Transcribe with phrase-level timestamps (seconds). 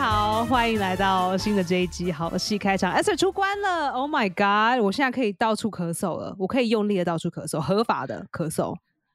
[0.00, 2.90] 好，欢迎来到新的这一集好戏开场。
[2.96, 4.82] Esther 出关了，Oh my God！
[4.82, 8.74] 我现在可以到处咳嗽了，我可以用力的到处咳嗽，合法的咳嗽。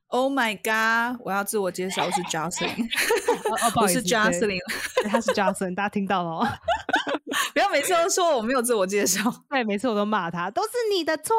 [0.10, 1.20] Oh my god！
[1.26, 2.86] 我要自我介绍，我是 Jocelyn，
[3.50, 4.60] 哦，不好意思我是 Jocelyn。
[5.02, 6.48] 对他是 Jocelyn，大家听到了哦。
[7.54, 9.20] 不要每次都说我没有自我介绍。
[9.50, 11.36] 对，每次我都骂他，都是你的错，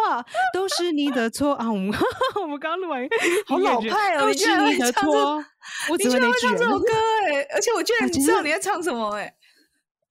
[0.52, 1.70] 都是你的错啊！
[1.70, 1.94] 我们
[2.42, 3.00] 我们刚录完，
[3.46, 5.44] 好老派哦都是你的错。
[5.90, 6.78] 我只会那句然会唱这首。
[6.78, 6.92] 歌
[7.26, 9.32] 哎、而且我居然你知道你在唱什么哎、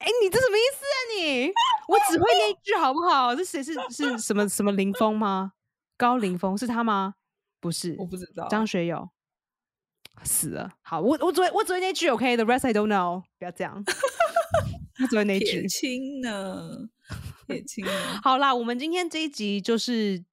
[0.05, 1.51] 哎，你这什么意思啊你？
[1.87, 3.35] 我只会那一句好不好？
[3.35, 5.53] 这谁是是什么什么林峰吗？
[5.97, 7.15] 高林峰是他吗？
[7.59, 8.47] 不是，我不知道。
[8.47, 9.09] 张学友
[10.23, 10.71] 死了。
[10.83, 13.23] 好，我我只会我只会那句，OK，the、rest I don't know。
[13.39, 13.83] 不要这样，
[14.93, 15.67] 他只会那句铁。
[15.67, 16.87] 青呢？
[17.47, 17.91] 铁青呢？
[18.21, 20.23] 好啦，我们今天这一集就是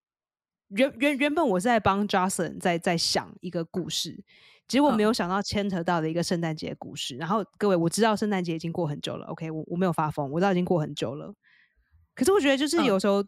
[0.69, 4.23] 原原原本我是在帮 Johnson 在在想一个故事，
[4.73, 7.17] 结果没嗯有想到牵扯到的一个圣诞节故事。
[7.17, 11.35] 然后各位，我知道圣诞节已经过很久了，OK，我我没有发疯，我知道已经过很久了。
[12.15, 13.23] 可是我觉得就是嗯有时候。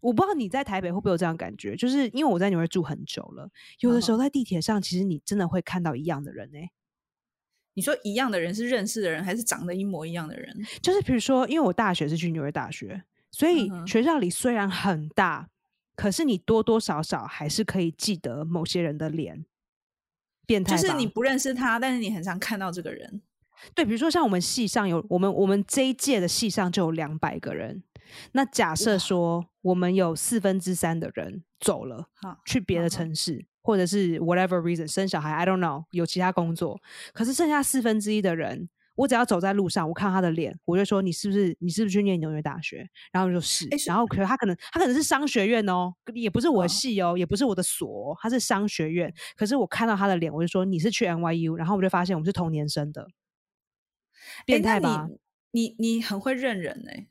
[0.00, 6.70] 我不知道你在台北会不会有这样感觉，就是因为我在纽约住很久了，有的时候在地铁上，其实你真的会看到一样的人哎、
[7.74, 10.56] 你说一样的人是认识的人，还是长得一模一样的人？
[10.80, 15.48] 就是比如说，因为我大学是去纽约大学，所以学校里虽然很大，
[15.96, 19.46] 可是你多多少少还是可以记得某些人的脸。
[20.48, 23.20] 变态就是你不认识他，但是你很常看到这个人。
[23.74, 27.82] 对，比如说像我们系上有我们我们这一届的系上就有两百个人，
[28.32, 36.80] 那假设说我们有四分之三的人走了，好，去别的城市，或者是 whatever reason 生小孩，I don't know，有其他工作，
[37.12, 42.84] 可是剩下四分之一的人，我只要走在路上，我看到他的脸，我就说你是不是你是不是去念纽约大学？
[43.12, 53.06] 然后就说是，然后可他可能他可能是商学院哦，也不是我的哦系哦，也不是我的所哦，他是商学院，可是我看到他的脸，我就说你是去 NYU，然后我就发现我们是同年生的，
[54.44, 55.08] 变态吧？
[55.52, 57.06] 你你你很会认人哎、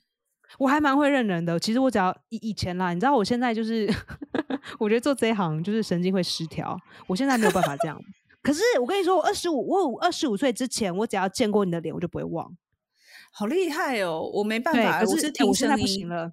[0.60, 1.58] 我还蛮会认人的。
[1.58, 3.88] 其实我只要以以前啦，你知道我现在就是，
[4.78, 6.78] 我觉得做这一行就是神经会失调。
[7.08, 7.98] 我现在没有办法这样。
[8.42, 12.56] 可是我跟你说，我二十五，我二十五岁之前，我只要见过你的脸，我就不会忘。
[13.32, 14.22] 好厉害哦！
[14.34, 16.10] 我没办，法，可是欸我是听我现在声音不行。
[16.10, 16.32] 了，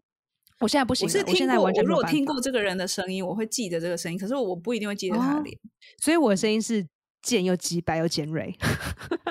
[0.61, 5.59] 我现在不行了，我是听过，我现在完我如果听过这个人的声音，我会记得这个声音，可是我不一定会记得他的哦脸。
[6.01, 6.87] 所以我的声音是
[7.21, 8.55] 尖又鸡白又尖锐。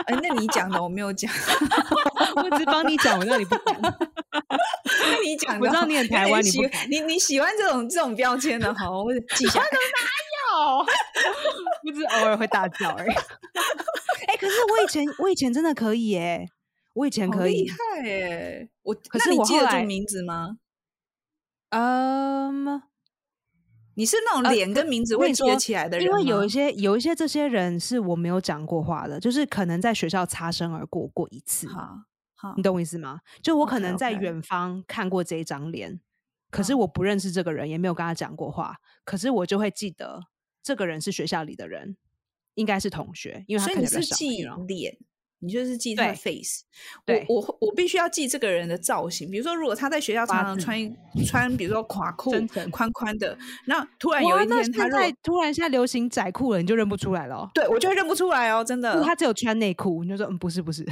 [0.06, 1.32] 哎、那你讲的我没有讲，
[2.36, 3.56] 我只帮你讲，我让你不
[5.24, 6.60] 你讲的我知道你很台湾你喜
[6.90, 9.66] 你你你喜欢这种这种标签的，好，我记下来。
[10.54, 10.86] 哦，
[11.84, 13.12] 不是偶尔会大叫而已。
[14.28, 16.50] 哎、可是我以前我以前真的可以耶，
[16.94, 17.70] 我以前可以厉。
[17.70, 17.78] 害
[18.10, 18.70] 哎！
[18.84, 20.58] 我可是那你记得住名字吗？
[21.70, 22.82] 嗯，
[23.96, 26.20] 你是那种呃脸跟名字我跟你说会记得起来的人吗？
[26.20, 31.98] 因为有一些有一些这些人是我没有讲过话的，就是可能在学校擦身而过过一次，好
[32.36, 33.20] 好你懂我意思吗？
[33.42, 36.00] 就我可能在远方看过这一张脸，
[36.50, 40.22] 可是嗯我不认识这个人，也没有跟他讲过话，可是我就会记得
[40.64, 41.98] 这个人是学校里的人，
[42.56, 44.98] 应该是同学，因为他所以看起来比较小你是记脸，
[45.40, 46.64] 你就是记他的 face。
[47.28, 50.96] 我我我必须要记这个人的造型，比如说如果他在学校常常穿
[51.28, 52.32] 穿，比如说垮裤
[52.72, 53.38] 宽宽的，
[53.68, 57.52] 那突然有哇，一天他在突然现在流行窄裤了，你就认不出来了哦。
[57.54, 59.06] 对我就会认不出来哦，真的如果。
[59.06, 60.88] 他只有穿内裤，你就说嗯，不是不是，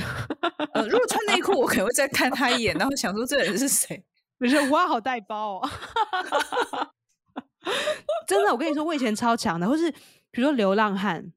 [0.73, 4.03] 呃，如果穿内裤，我可能会再看他一眼， 然后想说这人是谁。
[4.37, 5.69] 不是哇，好带包哦。
[8.27, 9.91] 真的，我跟你说，我以前超强的，或是
[10.31, 11.31] 比如说流浪汉，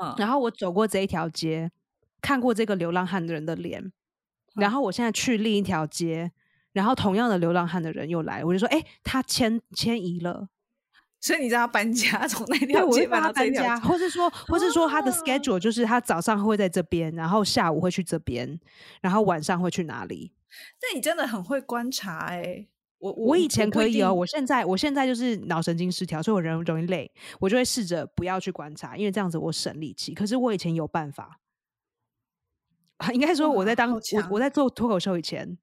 [0.00, 1.70] 嗯，然后我走过这一条街，
[2.20, 3.92] 看过这个流浪汉的人的脸，
[4.56, 6.32] 然后我现在去另一条街，
[6.72, 10.48] 然后同样的流浪汉的人又来，我就说，哎、他迁迁移了，
[11.20, 18.58] 所以你知道他搬家 从那对，条街搬到这条街或是说，或是说他的哦 schedule 就是他早上会在这边，然后下午会去这边，
[19.00, 20.32] 然后晚上会去哪里。
[20.80, 22.66] 那你真的很会观察哎、
[22.98, 27.10] 我我以前可以哦，我现在我现在就是脑神经失调，所以我人容易累，
[27.40, 30.14] 我就会试着不要去观察，因为这样子我省力气。
[30.14, 31.38] 可是我以前有办法，
[33.14, 34.00] 应该说我在当我
[34.30, 35.56] 我在做脱口秀以前，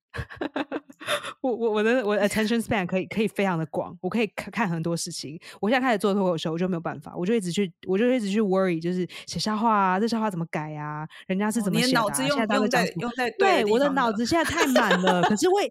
[1.42, 5.38] 我我我的我的 attention span 可以可以非常的广，我可以看看很多事情。
[5.60, 15.70] 我现在开始做脱口秀，我就没有办法，我就一直去我就一直去 worry，就是写笑话啊，这笑话怎么改啊，人家是哦怎么写的、啊你的脑子用在用在对，我的脑子现在太满了，可是我也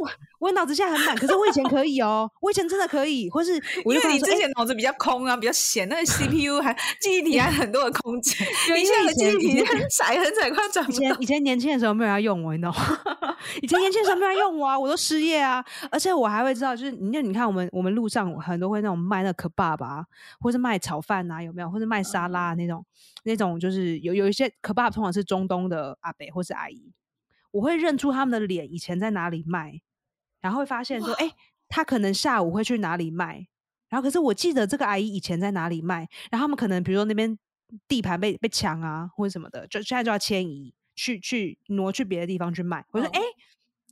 [0.00, 3.52] 我我脑子现在很满，可是我以前可以哦，我以前真的可以，或是
[3.84, 10.90] 我因为你之哎前脑子比较空啊，比较闲，那个 CPU 还记忆体还很多的空间，对你因为以现在的记忆前体很窄很窄，快找不。
[10.90, 13.36] 以前以前年轻的时候没有人要用我，你懂吗？
[13.60, 20.04] 以前年轻的时候没有人用我啊，我都失业啊，而且我还会知道，就是你就你看我们我们路上很多会那种卖那可爸爸，
[20.40, 21.70] 或是卖炒饭啊，有没有？
[21.70, 22.84] 或是卖沙拉、啊、那种
[23.24, 26.92] 那种，就是有有一些可爸通常是中东的阿伯或是阿姨。
[27.52, 29.80] 我会认出他们的脸以前在哪里卖，
[30.40, 31.32] 然后会发现说，哎、
[31.68, 33.46] 他可能下午会去哪里卖，
[33.88, 37.38] 然后可是我记得这个阿姨以前在哪里卖，然后他们可能比如说那边
[37.86, 42.84] 地盘被被抢啊或者什么的，就现在就要迁移去去挪去别的地方去卖。
[42.90, 43.20] 我说，嗯哎、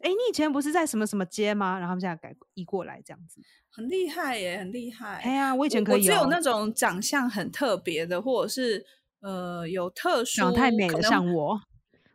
[0.02, 1.78] 哎、你以前不是在什么什么街吗？
[1.78, 3.40] 然后他们现在改移过来这样子。
[3.70, 5.18] 很厉害耶，很厉害。
[5.18, 8.84] 哎呀，我以前可以、哦、我只有那种长相很特别的，或者是
[9.20, 11.60] 呃有特殊，长太美了，像我，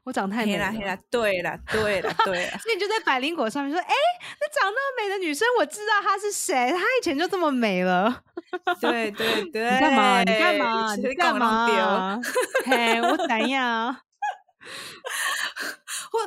[0.04, 0.72] 我长太美了。
[0.72, 3.94] 黑啦黑啦，对啦对啦对 啦，所以你就在百灵果上面说：“哎、
[4.40, 8.24] 那长那么美的女生，我知道她是谁，她以前就这么美了。
[8.82, 10.20] 对对对， 你干嘛？
[10.24, 10.96] 你干嘛？
[10.96, 11.76] 谁你干跟我弄丢？
[11.76, 12.22] 嘛？
[12.66, 13.96] 嘿，我怎样？
[16.12, 16.20] 或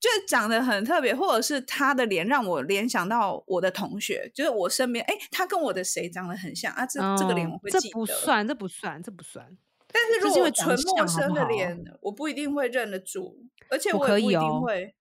[0.00, 6.84] 就是长得很特别，或者是她的脸让我联想到我的同学，就是我身边，哎，她跟我的谁长得很像啊？
[6.84, 7.92] 这、这个脸我会这记得。
[7.92, 9.46] 不算，这不算，这不算。
[9.92, 13.36] 但是如果纯陌生的脸，我不一定会认得住，
[13.70, 14.94] 而且我我也不一定会。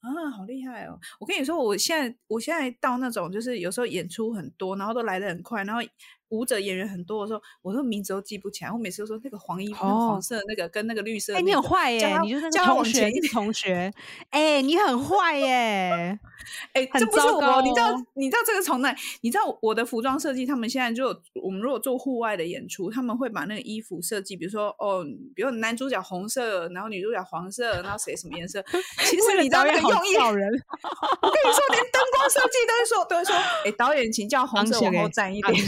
[0.00, 0.98] 啊，好厉害哦！
[1.18, 5.80] 我跟你说，我现在我现在到那种就是有时候演出很多，然后都来的很快，然后
[6.28, 8.70] 舞者演员很多的时候，我都名字都记不起来。
[8.70, 13.32] 我每次都说那个黄衣服、那个哦黄色的那个跟那个绿色的哎、那个，你很坏耶、你就是那个同学，你是前一点。
[13.32, 13.92] 同学。
[14.30, 16.18] 哎、你很坏耶、
[16.72, 18.94] 哎，很这不是我，你知道哦，你知道这个从哪？
[19.20, 21.08] 你知道我的服装设计，他们现在就
[21.42, 25.04] 我们如果做户外的演出，他们会把那个衣服设计，比如说哦，
[25.34, 28.62] 比如男主角红色，然后女主角黄色，然后谁什么颜色？
[29.04, 33.34] 其实你知道那个用意，我跟你说，连灯光设计都会说，都会说，
[33.64, 35.54] 哎，导演请叫红色往后站一点。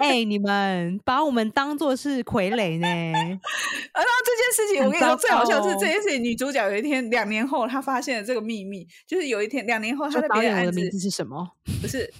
[0.00, 2.86] 哎、你们把我们当做是傀儡呢？
[2.86, 3.36] 然
[4.04, 11.50] 后这件事情，我跟你说，最好笑是这件事情，女主角有一天两年后，她发现了这个秘密，就是有一天两年后，她在别的案子名字是什么？
[11.80, 12.12] 不是，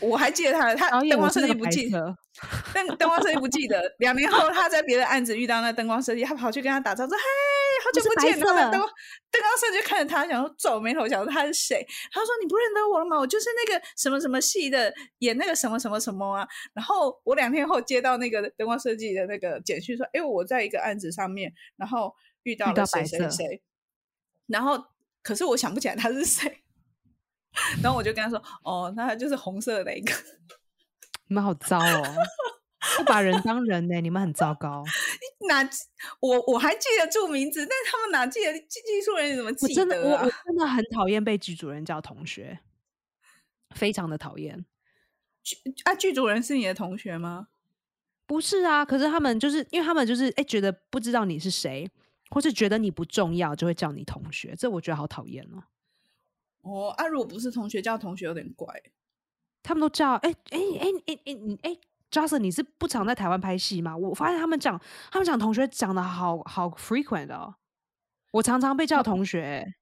[0.00, 1.98] 我还记得她的，她灯光设计不记得。
[1.98, 2.16] 色。
[2.74, 7.24] 灯灯光设计不记得，两年后他在别的案子遇到那灯光设计，他跑去跟他打招呼说：“嘿，
[7.82, 8.92] 好久不见！”然后灯光
[9.30, 11.86] 灯光设计就看着他，想说皱眉头，想说他是谁？
[12.12, 13.18] 他说：“你不认得我了吗？
[13.18, 23.62] 我就是那个什么什么戏的，演那个什么什么什么啊。”然后我两天后接到那个灯光设计的那个简讯说：“哎，我在一个案子上面，然后遇到了谁谁谁。”
[24.46, 24.84] 然后
[25.22, 26.60] 可是我想不起来他是谁。
[27.82, 30.12] 然后我就跟他说：“哦，那他就是红色的那一个。”
[31.28, 32.02] 你们好糟哦，
[32.96, 34.84] 不把人当人呢、你们很糟糕。
[35.48, 35.68] 哪
[36.20, 40.30] 我我还记得住名字，但是他们哪记得技技术人员怎么记真的，我得啊我？
[40.30, 42.60] 真的很讨厌被剧主任叫同学，
[43.74, 44.64] 非常的讨厌。
[45.84, 47.48] 啊，剧主人是你的同学吗？
[48.26, 51.90] 不是啊，可是他们就是因为他们就是哎、觉得不知道你是谁，
[52.30, 55.62] 或是觉得你不重要，就会叫你同学，这我觉得好讨厌哦。
[56.62, 58.82] 哦，啊，如果不是同学叫同学有点怪。
[59.62, 61.76] 他们都叫哎哎哎哎哎你哎
[62.14, 63.96] Johnson，你是不常在台湾拍戏吗？
[63.96, 64.80] 我发现他们讲
[65.10, 67.56] 他们讲同学讲的好好 frequent 哦，
[68.30, 69.74] 我常常被叫同学、欸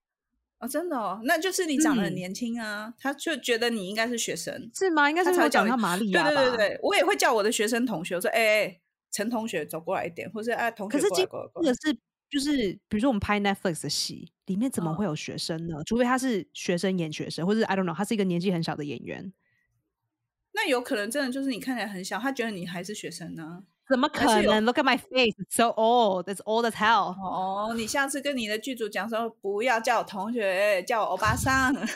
[0.59, 4.71] 哦，真的哦，那就是你长得很嗯年轻啊，他就觉得你应该是学生。
[4.73, 5.11] 是吗？
[5.11, 6.31] 应该是我他才会讲他玛利对亚吧？
[6.31, 8.81] 对对对，我也会叫我的学生同学，我说：“哎、哎，
[9.11, 11.27] 陈同学走过来一点，或是啊，同学可是今
[11.75, 11.99] 是
[12.31, 15.83] 就是比如说我们拍 Netflix 的戏，里面怎么嗯会有学生呢？
[15.85, 19.33] 除非他是学生演学生，或者 I don't know，他是一个年纪很小的演员，
[20.65, 27.17] 那有可能真的就是你看起来很小，他觉得你还是学生呢、怎么可能？Look at my face, it's so old, it's old as hell。
[27.21, 31.75] 哦，你下次跟你的剧组讲说，不要叫我同学，叫我欧巴桑。
[31.75, 31.89] 不是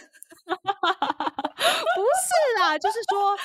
[2.61, 3.37] 啦，就是说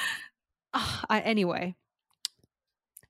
[0.71, 1.73] 啊哎 anyway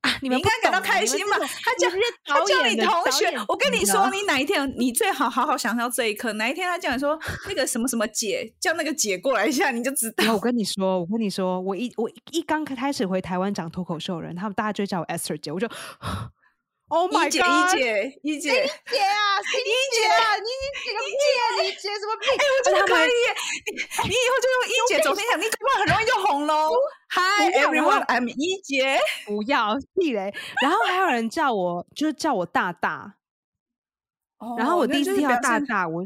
[0.01, 1.38] 啊，你们不应该感到开心吧？
[1.38, 1.89] 他叫
[2.25, 6.34] 他叫你同学，我跟你说，你哪一天你最好好好享受这一刻。
[6.34, 10.39] 哪一天他叫你说 那个什么什么姐，叫那个姐过来一下，你就知道我。
[10.39, 15.67] 跟你 说，我跟你说，我一我一刚开始回台湾讲脱口秀的人，他们大家就会叫我 Esther 姐，我就
[16.92, 21.16] Oh my 一姐一姐一姐，姐啊，是你姐啊，你你姐个屁，
[21.64, 22.28] 你姐什么屁？
[22.32, 23.32] 哎，我真的他们可以耶！
[24.04, 26.76] 你你以后就用一姐走天下，你恐怕很容易就红喽。
[27.16, 29.00] Hi 不要然后 everyone，I'm 一姐。
[29.26, 30.34] 不要避雷。
[30.62, 33.16] 然后还有人叫我，就是叫我大大。
[34.58, 36.04] 然后我第一次听到大大，我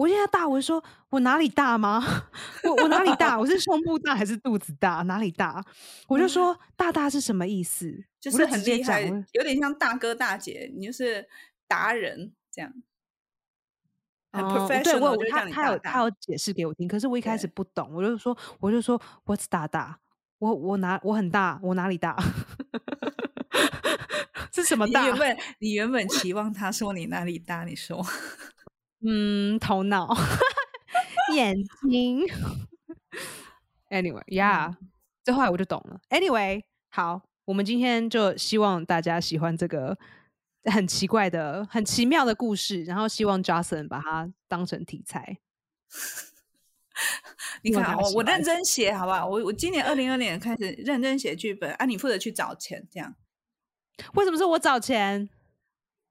[0.00, 2.02] 我现在大，我就说我哪里大吗？
[2.64, 3.38] 我我哪里大？
[3.38, 5.02] 我是胸部大还是肚子大？
[5.02, 5.62] 哪里大？
[6.08, 8.02] 我就说大大是什么意思？
[8.18, 9.02] 就是很厉害，
[9.32, 11.28] 有点像大哥大姐，你就是
[11.68, 12.72] 达人这样。
[14.32, 19.98] 很哦对我他他有他有解释给我听，可是我一开始不懂，我就说我就说 What's 大大？
[20.38, 21.60] 我我哪我很大？
[21.62, 22.16] 我哪里大？
[24.54, 25.02] 是什么大？
[25.02, 28.02] 你原本 你原本期望他说你哪里大，你说
[29.02, 30.14] 嗯，头脑、
[31.34, 31.56] 眼
[31.88, 32.26] 睛。
[33.88, 34.74] Anyway，yeah，、
[35.24, 36.00] 这后来我就懂了。
[36.10, 39.96] Anyway，好，我们今天就希望大家喜欢这个
[40.64, 45.38] 很奇怪的、很奇妙的故事，然后希望 Johnson 把它当成题材。
[47.62, 48.56] 你看，我我认真。
[48.56, 49.26] 真写，好不好？
[49.26, 53.14] 我我今年二零二年开始认真写剧本，啊，你负责去找钱，这样，
[54.14, 55.28] 为什么是我找钱？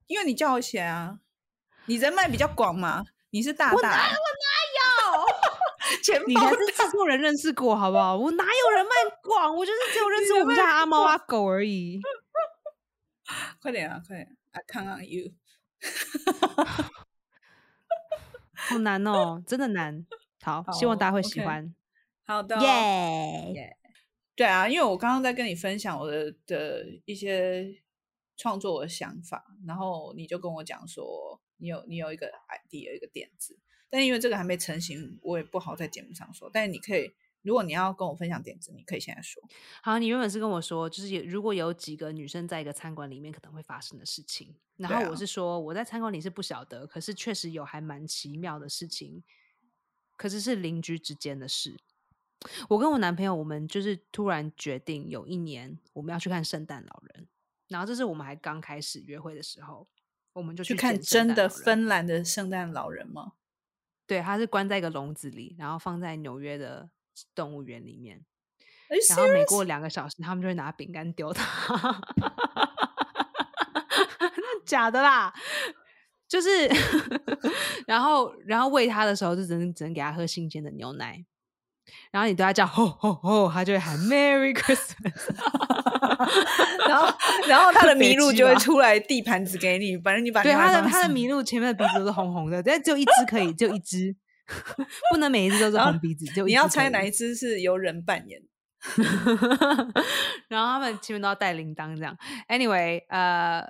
[0.08, 1.20] 因为你叫我写啊，
[1.90, 4.46] 你人脉比较广嘛，你是大大，我哪我哪
[4.78, 5.98] 有？
[6.04, 8.16] 钱你才是制作人认识过，好不好？
[8.16, 9.56] 我哪有人脉广？
[9.56, 12.00] 我就是只有认识我们家阿猫阿狗而已。
[13.60, 15.32] 快点啊，快点！I count on you。
[18.54, 20.06] 好难哦，真的难。
[20.42, 21.74] 好，希望大家会喜欢。
[22.24, 23.76] 好的，耶！
[24.36, 27.82] 对啊，因为我刚刚在跟你分享我的的一些
[28.36, 36.50] 创作的想法，然后你就跟我讲说，你有你有一个 idea，有一个点子，但因为这个还没成型，我也不好在节目上说。
[36.52, 37.12] 但是你可以，
[37.42, 39.42] 如果你要跟我分享点子，你可以现在说。
[39.82, 49.22] 好，你原本是跟我说，就是有如果有几个女生在一个餐馆里面可能会发生的事情，然后我是说我在餐馆里是不晓得，可是确实有还蛮奇妙的事情，
[50.16, 51.76] 可是是邻居之间的事。
[52.70, 57.28] 我跟我男朋友，我们就是突然决定有一年我们要去看圣诞老人，
[57.68, 59.86] 然后这是我们还刚开始约会的时候，
[60.32, 63.32] 我们就去看真的芬兰的圣诞老人吗？
[64.06, 66.90] 对，他是关在一个笼子里，然后放在纽约的
[67.34, 68.24] 动物园里面。
[69.08, 71.44] 然后每过两个小时，他们就会拿饼干丢他。
[74.20, 75.32] 那假的啦，
[76.26, 76.68] 就是，
[77.86, 81.24] 然后然后喂他的时候，就只能只能给他喝新鲜的牛奶。
[82.10, 85.30] 然后你对他叫吼吼吼，他就会喊 Merry Christmas。
[86.88, 87.06] 然后
[87.48, 94.14] 然后他的麋鹿就会出来递盘子给你，反正你把对，他的他的麋鹿前面的鼻子都是红红的，但只有一只可以，只有一只，
[95.10, 98.40] 不能每一只都是红鼻子，就你要猜哪一只是由人扮演？
[100.48, 102.16] 然后他们前面都要带铃铛这样。
[102.48, 103.62] Anyway，呃，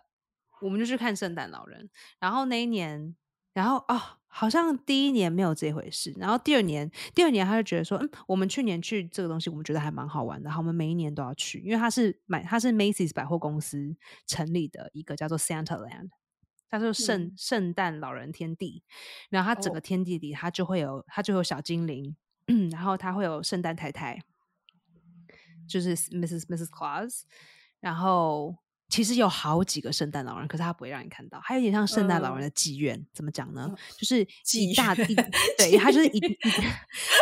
[0.62, 1.88] 我们就去看圣诞老人。
[2.20, 3.14] 然后那一年，
[3.52, 6.14] 然后哦，好像第一年没有这回事。
[6.16, 10.47] 然后第二年，第二年他就觉得说，嗯，我们去年去这个东西，我们觉得还蛮好玩的。
[10.47, 16.11] 然后我们每一年都要去，因为它是买，它是 Macy's 百货公司成立的一个叫做 Santa Land。
[16.73, 18.85] 它就是圣、嗯圣诞老人天地，
[19.28, 22.14] 然后它整哦个天地里，它就会有它就有小精灵，
[22.71, 24.23] 然后它会有圣诞太太，
[25.69, 26.47] 就是 Mrs.
[26.47, 26.69] Mrs.
[26.69, 27.23] Claus，
[27.80, 28.57] 然后
[28.90, 33.06] 其实有好几个圣诞老人，可是他不会让你看到，还有点像圣诞老人嗯的妓院。
[33.14, 33.76] 怎么讲呢嗯？
[33.97, 36.26] 就是妓一大对，他就是一一，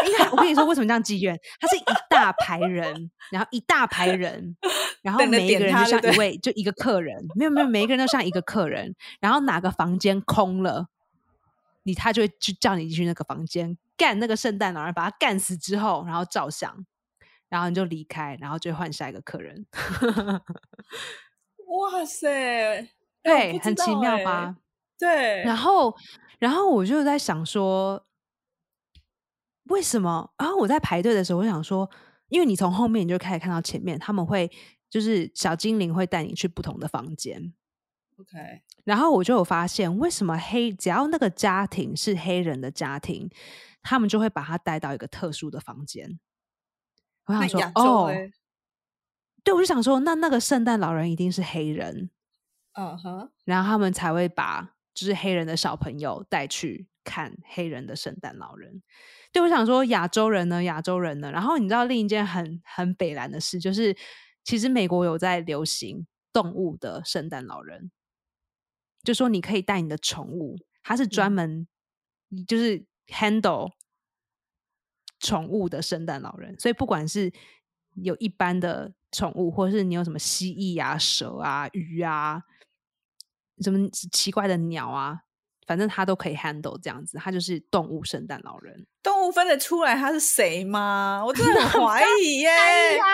[0.07, 1.39] 因为我跟你说为什么叫妓院？
[1.61, 4.57] 他是一大排人，然后一大排人，
[5.03, 10.89] 然后每一个人就像一位就一个客人，没有没有，每一个人都像一个客人，然后哪个房间空了。
[11.85, 16.85] 你他就会去叫你进去那个房间干那个圣诞老人，把他干死之后，然后照相，
[17.49, 19.67] 然后你就离开，然后就会换下一个客人。
[21.69, 22.89] 哇塞，
[23.23, 24.57] 对，很奇妙吧？
[24.99, 25.95] 对，然后，
[26.39, 28.05] 然后我就在想说，
[29.65, 30.33] 为什么？
[30.39, 31.89] 然后我在排队的时候，我想说，
[32.29, 34.51] 因为你从后面你就开始看到前面，他们会
[34.91, 37.53] 就是小精灵会带你去不同的房间
[38.19, 43.31] ，OK，然后我就有发现，为什么黑只要那个家庭是黑人的家庭，
[43.83, 46.19] 他们就会把他带到一个特殊的房间。
[47.27, 48.33] 我想说哦，嘞，
[49.45, 52.11] 对，我就想说，那那个圣诞老人一定是黑人，
[52.73, 58.83] 嗯哼，然后他们才会把就是黑人的小朋友带去看黑人的圣诞老人。
[59.33, 61.30] 对，我想说亚洲人呢，亚洲人呢。
[61.30, 63.97] 然后你知道另一件很很北蓝的事，就是
[64.45, 67.90] 其实美国有在流行动物的圣诞老人，
[69.02, 71.68] 就说你可以带你的宠物，它是专嗯门
[72.47, 73.73] 就是 handle
[75.21, 77.33] 宠物的圣诞老人，所以不管是
[77.95, 82.43] 有一般的宠物，或者是你有什么蜥蜴啊、蛇啊、鱼啊，
[83.62, 85.21] 什么奇怪的鸟啊，
[85.67, 88.87] 反正他都可以 handle 这样子，他就是动物圣诞老人。
[89.03, 91.23] 动物分得出来他是谁吗？
[91.27, 92.49] 我真的很 怀疑耶。
[92.49, 93.05] 哎呀，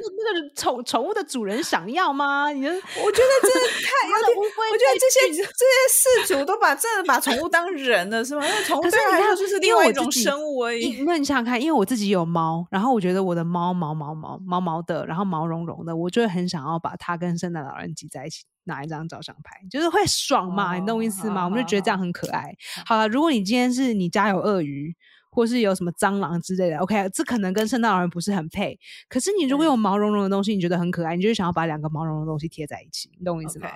[0.00, 2.50] 那个那宠宠物的主人想要吗？
[2.50, 3.48] 你的我觉得这
[3.86, 8.46] 太有点，我觉得这些这些事主都把真的把宠物当人了，是吗？
[8.46, 11.02] 因为宠物对他来可是你看说就是另外一种生物而已。
[11.04, 21.42] 那你想想看，因为我自己有猫，然后我觉得我的猫毛毛毛毛毛的，然后毛茸茸的，我就会很想要把它跟圣诞老人挤在一起，拿一张照相拍，就是会爽嘛，你懂我意思吗？
[21.42, 22.54] 哦我们就觉得这样很可爱。
[22.86, 24.94] 好了，如果你今天是你家有鳄鱼。
[25.30, 28.78] 或是有什么蟑螂之类的，OK，这可能跟圣诞老人不是很配。
[29.08, 33.68] 可是你如果有毛茸茸的东西，你觉得很可爱，你就会想要把两个毛茸茸的东西贴在一起，你懂我意思吗？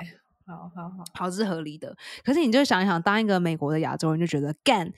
[0.46, 1.96] 好好好，好，这是合理的。
[2.22, 4.92] 可是你就想一想，当一个美国的亚洲人，就觉得干，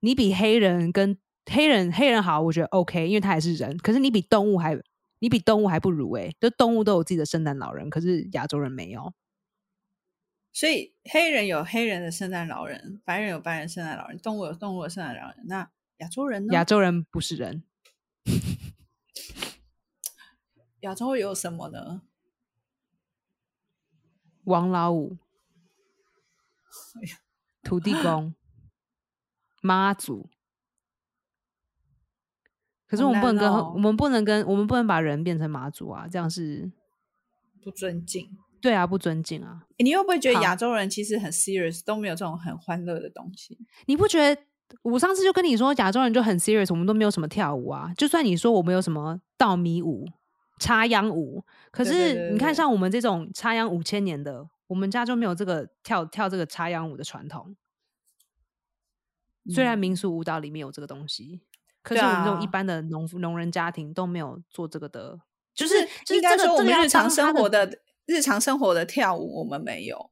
[0.00, 1.16] 你比黑人跟
[1.50, 3.78] 黑人黑人好，我觉得 OK，因为他也是人。
[3.78, 4.76] 可是你比动物还，
[5.20, 9.12] 你比动物还不如诶、就动物都有自己的圣诞老人，可是亚洲人没有。
[10.56, 15.44] 所以黑人有黑人的圣诞老人，白人有白人圣诞老人，动物有动物的圣诞老人。
[15.44, 16.54] 那亚洲人呢？
[16.54, 17.62] 亚洲人不是人，
[20.80, 22.00] 亚洲有什么呢？
[24.44, 25.18] 王老五、
[27.62, 28.34] 土地公、
[29.60, 30.30] 妈祖。
[32.86, 36.72] 可是我们不能跟、哦我们不能跟我们不能把人变成妈祖啊，这样是
[37.60, 38.38] 不尊敬。
[38.60, 39.62] 对啊，不尊敬啊。
[39.78, 43.58] 诶你会不会觉得好亚洲人其实很 serious，都没有这种很欢乐的东西？
[43.86, 44.42] 你不觉得？
[44.82, 47.92] 我上次就跟你说，亚洲人就很 serious，我们都没有什么跳舞啊。
[47.96, 50.04] 就算你说我们有什么稻米舞、
[50.58, 57.54] 插秧舞，可是你看，像我们这种插秧五千年的，我们家就没有这个跳跳这个插秧舞的传统。
[59.54, 61.40] 虽然嗯民俗舞蹈里面有这个东西，
[61.84, 65.20] 可是我们这种一啊般的农夫农人家庭都没有做这个的，
[65.54, 70.10] 就就是就是应该说我们日常生活的日常生活的跳舞，我们没有。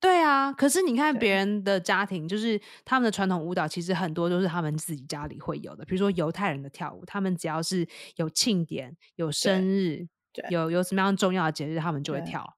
[0.00, 5.84] 对啊，可是你看对别人的家庭，就是他们的传统舞蹈，其实很多都是他们自己家里会有的。
[5.84, 10.08] 比如说犹太人的跳舞，他们只要是有庆典、有生日、
[10.50, 12.56] 有有什么样重要的节日，他们就会跳。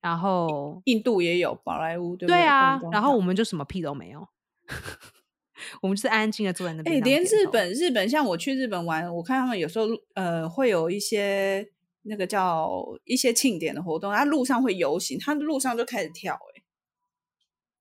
[0.00, 4.28] 然后印度也有宝莱坞，对不对对啊然后我们就什么屁都没有，
[5.82, 7.02] 我们就是安安静的坐在那哎、边。
[7.02, 11.66] 连日本日本，像我去日本玩，我看他们有时候呃会有一些
[12.04, 16.62] 那个叫一些庆典的活动，他路上会游行，他路上就开始跳、欸。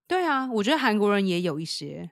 [0.08, 2.12] 对啊，我觉得韩国人也有一些，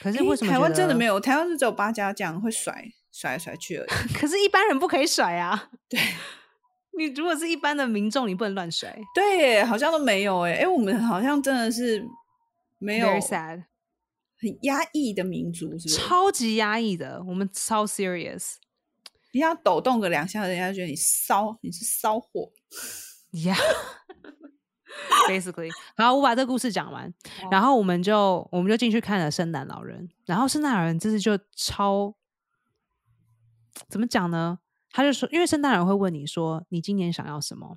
[0.00, 1.20] 可是诶为什么台湾真的没有？
[1.20, 3.88] 台湾是只有八家将会甩甩来甩去而已。
[4.14, 5.70] 可是，一般人不可以甩啊。
[5.88, 6.00] 对，
[6.98, 8.98] 你如果是一般的民众，你不能乱甩。
[9.14, 12.04] 对，好像都没有哎、哎、我们好像真的是
[12.78, 13.08] 没有
[14.38, 15.96] 很压抑的民族，是不是？
[15.96, 18.56] 超级压抑的，我们超 serious。
[19.36, 22.50] 你要抖动个两下，人家觉得你骚，你是骚货。
[23.32, 23.54] Yeah。
[25.28, 27.12] Basically，好，我把这个故事讲完，
[27.50, 32.14] 然后我们就我们就进去看了圣诞老人，然后圣诞老人这次就超
[33.90, 34.60] 怎么讲呢？
[34.90, 37.76] 他就说，因为圣诞老人会问你说你今年想要什么，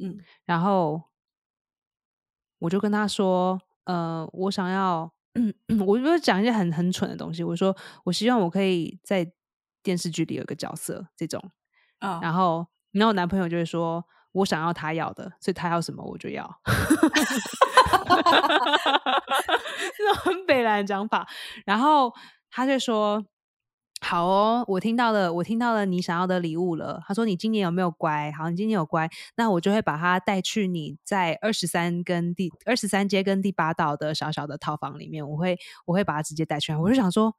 [0.00, 1.02] 嗯，然后
[2.60, 5.12] 我就跟他说，呃，我想要，
[5.84, 9.28] 我就讲一些很很蠢的东西，我说我希望我可以在
[9.82, 11.42] 电视剧里有一个角色这种，
[11.98, 16.48] 啊、然后，然后我男朋友就会说，我想要他要的，所以他要什么我就要，
[19.96, 21.28] 这种很北蓝的讲法。
[21.66, 22.12] 然后
[22.50, 23.24] 他就说，
[24.00, 27.02] 好哦，我听到了，我听到了你想要的礼物了。
[27.06, 28.32] 他说你今年有没有乖？
[28.32, 36.74] 好，你今年有乖，那我就会把他带去你在二十三跟第二十三街跟第八道的小小的套房里面，我会我会把他直接带去。
[36.74, 37.34] 我就想说。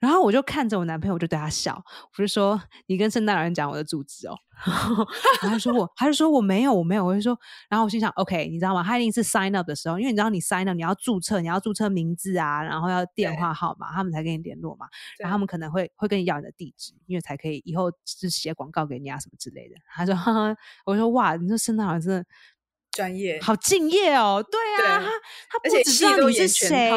[0.00, 1.82] 然后我就看着我男朋友，我就对他笑，
[2.16, 4.34] 我就说：“你跟圣诞老人讲我的住址哦。
[4.66, 5.04] ”然后
[5.40, 7.04] 他就说我，他就说我没有，我没有。
[7.04, 7.36] 我就说，
[7.68, 8.82] 然后我心想，OK，你知道吗？
[8.82, 14.86] 他一定是 sign up 的时候，因为你知道你 sign up，你要注册，你要注册名字啊，然后要电话号码，他们才跟你联络嘛。
[15.18, 19.74] 然后他们可能会会跟你要你的地址，因为才可以以后就是写广告给你啊什么之类的。
[19.94, 20.56] 他说， 哈哈，
[20.86, 22.24] 我说哇，你说圣诞老人真的
[22.92, 25.10] 专业，好敬业哦，对啊，对他
[25.50, 26.92] 他不只知道你是谁。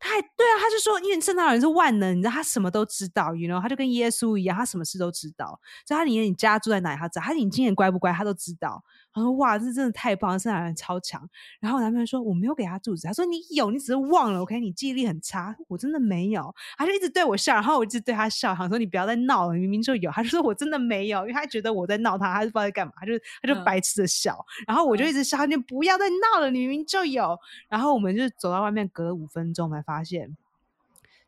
[0.00, 5.60] 他还对啊，他就说，因为圣诞老人是万能，你知道他什么都知道，you know，他就跟耶稣一样，他什么事都知道。
[5.86, 8.82] 所以他连你家住在哪里，他知道；他你今年乖不乖，他都知道。
[9.12, 11.28] 他说：“哇，这真的太棒了，圣诞老人超强。”
[11.60, 14.40] 然后我男朋友说：“我没有给他住址。”他说：“你有，你只是忘了。
[14.40, 15.54] ”OK，你记忆力很差。
[15.66, 16.54] 我真的没有。
[16.78, 24.38] 他就一直对我笑，然后我一直对他笑，想说：“你不要再闹了，你明明就有。”他就说：“我真的没有，因为他觉得我在闹他，他就不知道在干嘛，他就他就嗯白痴的笑。
[24.64, 27.36] 然后我就一直笑，你不要再闹了，你明明就有。
[27.68, 30.36] 然后我们就走到外面，隔了五分钟才发现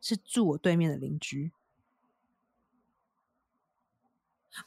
[0.00, 1.50] 是住我对面的邻居。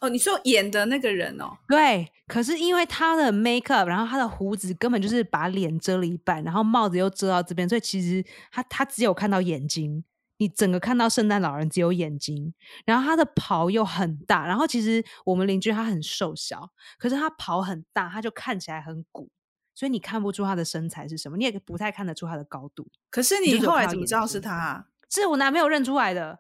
[0.02, 10.04] 哦，你说演的那个人哦，对，可是因为他的 makeup，然后他的胡子根本就是把脸遮了一半，然后帽子又遮到这边，所以其实他他只有看到眼睛，
[10.38, 12.52] 你整个看到圣诞老人只有眼睛，
[12.84, 19.30] 然后他的袍又很大，然后其实我们邻居他很瘦小，可是他袍很大，他就看起来很鼓，
[19.76, 24.86] 所以你看不出他的身材是什么，你也不太看得出他的高度，可是你后来怎么知道是他、啊？
[25.10, 26.40] 是我男朋友认出来的，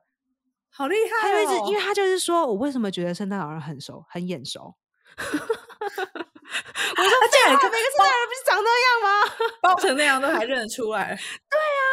[0.69, 1.32] 好厉害、哦！
[1.32, 4.76] 他就一直，因为他就是说我为什么觉得圣诞老人很熟，很眼熟。
[5.17, 9.10] 我说这样也看每个圣诞人不是长那样吗？
[9.62, 11.84] 包成那样都还认得出来，对啊，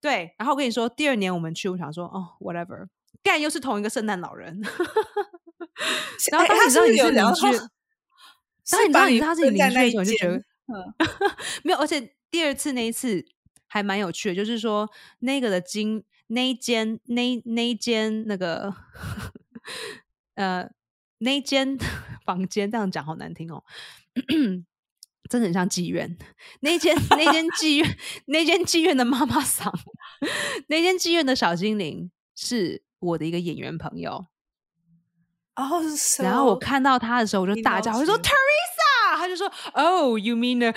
[0.00, 2.86] 对，然后我跟你说，第二年我们去，我想说，哦，whatever，
[3.22, 4.60] 干又是同一个圣诞老人。
[6.30, 7.48] 然后当你知道你是邻居，当你
[8.64, 10.94] 知道你把你他是你邻居的时候，你就觉得嗯，
[11.64, 13.24] 没有，而且第二次那一次
[13.66, 14.88] 还蛮有趣的，就是说
[15.20, 18.74] 那个的经那一间那那一间那个
[20.36, 20.70] 呃
[21.18, 21.76] 那一间
[22.24, 23.64] 房间，这样讲好难听哦。
[25.28, 26.16] 真的很像妓院。
[26.60, 29.70] 那间那间妓院那间妓院的妈妈桑，
[30.68, 34.26] 那间妓院的小精灵是我的一个演员朋友。
[35.54, 35.82] 哦，
[36.20, 38.87] 然后我看到他的时候，我就大叫，我说 Teresa，
[39.18, 40.72] 他就说，Oh, you mean the？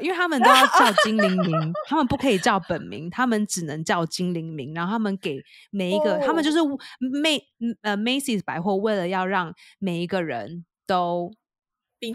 [0.00, 4.72] 因为他们都要叫精灵名，他们不可以叫本名，他们只能叫精灵名。
[4.72, 6.58] 然后他们给每一个，他们就是
[7.00, 7.42] May
[7.82, 11.32] 呃 Macy's 百货，为了要让每一个人都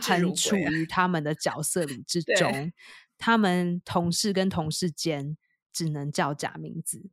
[0.02, 2.72] 很处于他们的角色里之中，
[3.18, 5.38] 他们同事跟同事间
[5.72, 7.10] 只能叫假名字。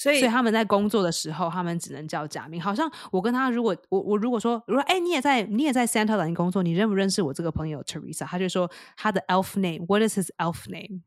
[0.00, 2.58] 所以，所以他们在工作的时候，他们只能叫假名。
[2.58, 8.24] 好像我跟他，如果我我如果说，如果哎，你也在你也在 Santa 兰工作，你认不认识我这个朋友 Teresa？
[8.24, 11.02] 他就说他的 Elf name，What is his Elf name？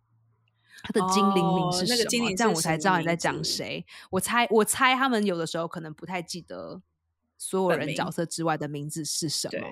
[0.84, 2.36] 他的精灵名是什么？
[2.36, 3.84] 这样我才知道你在讲谁。
[4.12, 6.80] 我猜我猜他们有的时候可能不太记得
[7.40, 9.68] 所有人角色之外的名字是什么。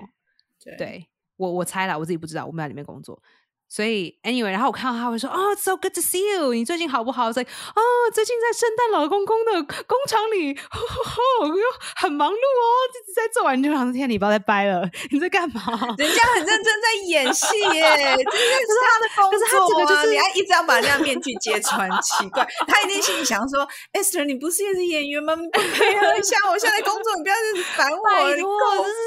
[0.76, 1.06] 对，
[1.36, 3.22] 我我猜了，我自己不知道，我们在里面工作。
[3.74, 7.80] 所以，anyway，然后我看到他会说：“哦，so good to see you，你最近好不好？”在哦，
[8.12, 11.64] 最近在圣诞老公公的工厂里，哟，
[11.96, 13.62] 很忙碌哦，一直在做完。
[13.62, 15.62] 就两天，你不要再掰了，你在干嘛？
[15.96, 19.38] 人家很认真在演戏耶，这是 他的工作。
[19.38, 25.34] 可是他这个就是你要一直要把那样面具揭穿，奇怪，他一定心里想说：“Esther，你不是也是演员吗？
[25.34, 28.48] 你不配合一下，我现在工作，你不要一直烦我，你够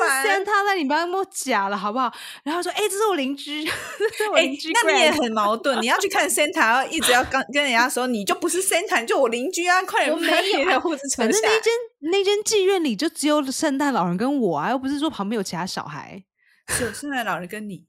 [0.01, 2.12] 烦。”他在，你不要那么假了，好不好？
[2.43, 3.63] 然后说：“哎，这是我邻居，
[4.34, 9.81] 哎。”那你也很矛盾，你要去看 Santa，要一直要跟跟人家说，你就不是 Santa，就我邻居啊！
[9.83, 11.23] 快点把你的胡子扯下。
[11.23, 11.73] 反正那间
[12.11, 16.23] 那间妓院里就只有圣诞老人跟我啊，又不是说旁边有其他小孩，
[16.67, 17.85] 只有圣诞老人跟你。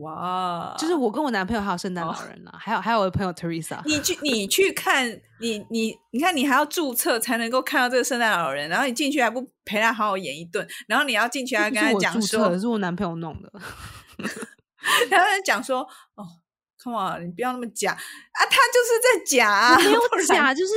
[0.00, 3.80] 哇， 就是我跟我男朋友还有圣诞老人呢，还有还有我的朋友 Teresa。
[3.86, 5.08] 你去你去看，
[5.40, 13.50] 你你你看，你还要注册才能够看到这个圣诞老人，然后你进去还不陪他好好演一顿，然后你要进去还跟他讲说，是我男朋友弄的。
[15.10, 15.80] 然后讲说
[16.16, 16.24] ：“哦
[16.82, 18.40] ，Come on，你不要那么假啊！
[18.50, 20.72] 他就是在假，没有假，就是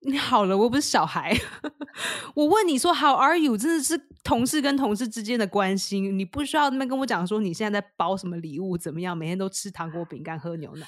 [0.00, 1.38] 你好了，我不是小孩。
[2.34, 3.56] 我问你说 How are you？
[3.56, 9.16] 真的是同事跟同事之间的关心，你不需要那边跟我讲说你现在在包什么礼物，怎么样？
[9.16, 10.86] 每天都吃糖果、饼干、喝牛奶。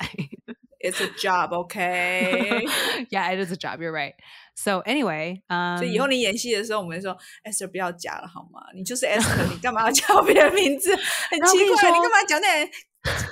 [0.85, 2.61] It's a job, okay?
[3.09, 3.81] yeah, it is a job.
[3.81, 4.13] You're right.
[4.55, 8.61] So anyway，嗯，所以以后你演戏的时候，我们说 Esther 不要假了好吗？
[8.75, 10.95] 你就是 Esther，你干嘛要叫别人名字？
[11.31, 12.71] 很奇怪，你干嘛讲那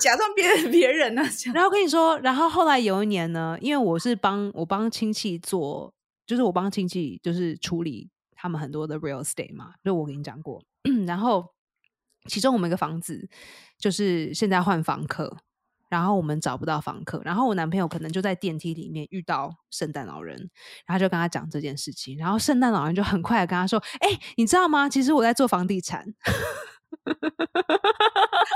[0.01, 1.23] 假装别人别人呢？
[1.53, 5.93] 然后跟你说，然后后来有一年呢，因为我是帮我帮亲戚做，
[6.27, 10.63] 就是我帮亲戚就是处理他们很多的 real estate 嘛，就我跟你讲过。
[11.07, 11.47] 然后
[12.31, 13.29] 其中我们一个房子
[13.79, 15.37] 就是现在换房客。
[15.93, 20.39] 然后我们找不到房客，然后我男朋友可能就在电梯里面遇到圣诞老人，
[20.87, 24.89] 然后就跟他讲这件事情，然后圣诞老人就很快的跟他说：“哎，你知道吗？
[24.89, 26.07] 其实我在做房地产。”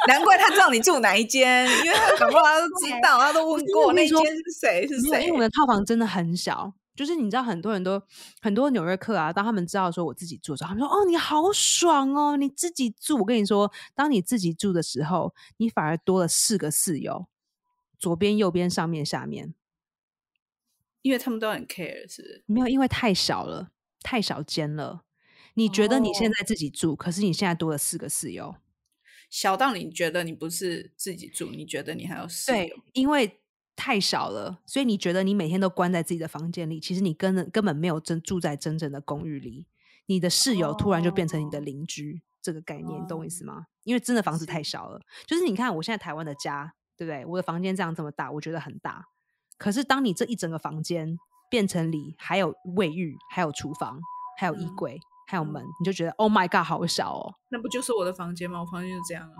[0.08, 5.24] 难怪他知道你住哪一间，因为他搞不好他都知 道，他都问过那间是谁是谁。
[5.24, 6.72] 因为我们的套房真的很小。
[6.96, 8.02] 就是你知道，很多人都
[8.40, 17.28] 很多纽约客啊，当他们知道说我自己住的时候，他们说：“哦，你好爽哦，你自己住。”我跟你说，当你自己住的时候，你反而多了四个室友，
[17.98, 19.54] 左边、右边、上面、下面，
[21.02, 25.02] 因为他们都很 care，是没有，因为太小了，太小间了。
[25.54, 28.56] 你觉得你现在自己住，可是你现在多了四个室友，
[29.30, 33.40] 小到你觉得你不是自己住，你觉得你还有室友，对，因为。
[33.76, 39.66] 太少了，所以你觉得你每天都关在自己的房间里，其实你根本根本没有真住在真正的公寓里。
[40.06, 43.66] 你的室友突然就变成你的邻居，这个概念，你懂我意思吗？
[43.84, 45.00] 因为真的房子太小了。
[45.26, 47.26] 就是你看，我现在台湾的家，对不对？
[47.26, 49.04] 我的房间这样这么大，我觉得很大。
[49.58, 51.18] 可是当你这一整个房间
[51.50, 53.98] 变成里还有卫浴、还有厨房、
[54.38, 57.34] 还有衣柜、还有门，你就觉得 Oh my God，好小哦！
[57.48, 58.60] 那不就是我的房间吗？
[58.60, 59.34] 我房间就这样啊。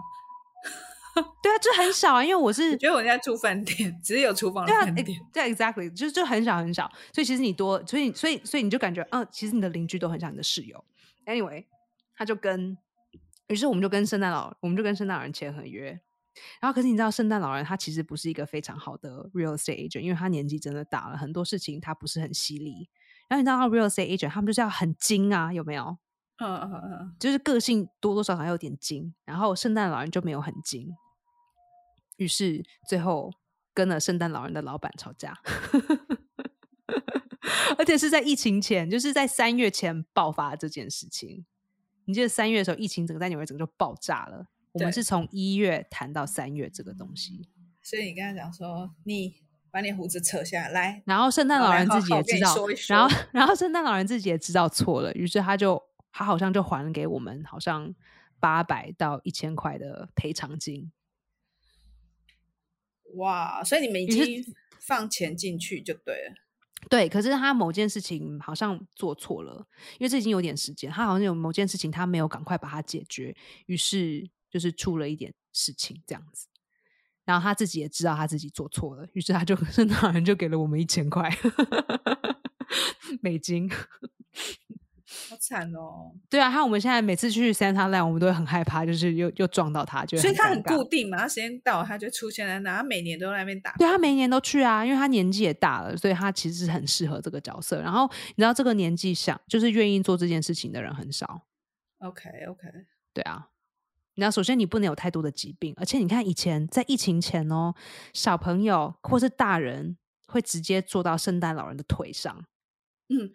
[1.42, 4.66] 对啊，就很少啊，因为我是觉得我在住饭店，只有厨房。
[4.66, 4.84] 对啊，
[5.32, 10.84] 对，exactly，就就很少很少，所以其实你多，所以所以所以你就感觉，嗯，其实你的邻居都很像你的室友。
[11.24, 11.64] Anyway，
[12.14, 12.76] 他就跟，
[13.48, 15.98] 于是我们就跟圣诞老，我们就跟圣诞老人签合约。
[16.60, 22.90] 然后，可是你知道，圣诞老人他其实不是一个非常好的 real estate agent，因为他年纪真的大了，很多事情他不是很犀利。
[23.28, 25.96] 然后你知道，real estate agent 他们就是要很精啊，有没有？
[26.38, 29.14] 嗯嗯嗯，就是个性多多少少有点精。
[29.24, 30.94] 然后圣诞老人就没有很精。
[32.16, 33.32] 于是最后
[33.74, 35.38] 跟了圣诞老人的老板吵架，
[37.76, 41.44] 而且是在疫情前，就是在三月前爆发这件事情。
[42.06, 44.46] 你记得三月的时候，疫情整个在纽约整个就爆炸了。
[44.72, 47.48] 我们是从一月谈到三月这个东西，
[47.82, 49.36] 所以你跟他讲说，你
[49.70, 52.54] 把你胡子扯下来，然后圣诞老人自己也知道，
[52.88, 57.94] 然后然后圣诞老人自己也知道错了，于是他就他好像就还给我们，好像。
[58.38, 60.92] 八百到一千块的赔偿金。
[63.14, 64.44] 哇，所以你们已经
[64.80, 66.34] 放钱进去就对了。
[66.90, 69.66] 对，可是他某件事情好像做错了，
[69.98, 73.34] 因为这已经有点时间，他好像有某件事情他没有赶快把它解决，
[73.66, 76.46] 于是就是出了一点事情这样子。
[77.24, 81.28] 然后他自己也知道他自己做错了，于是他就圣诞老人就给了我们一千块
[83.20, 83.68] 美金。
[85.48, 86.12] 好惨哦！
[86.28, 93.72] 对啊，还有我们现在每次去 Santa Land，我们都会很害怕，就是又又撞到他，就所以他很固定嘛，他时间到他就出现在那，他每年都在那边打。
[93.78, 97.80] 对他每年都去啊，因为他年纪也大了，所以他其实是很适合这个角色。
[97.80, 101.46] 然后你知道，这个年纪想就是愿意做这件事情的人很少。
[101.98, 102.68] OK OK，
[103.14, 103.48] 对啊，
[104.16, 107.74] 你知道，首先你不能有太多的疾病，而且你看以前在疫情前哦，
[108.12, 112.44] 小朋友或是大人会直接坐到圣诞老人的腿上。
[113.08, 113.30] 嗯，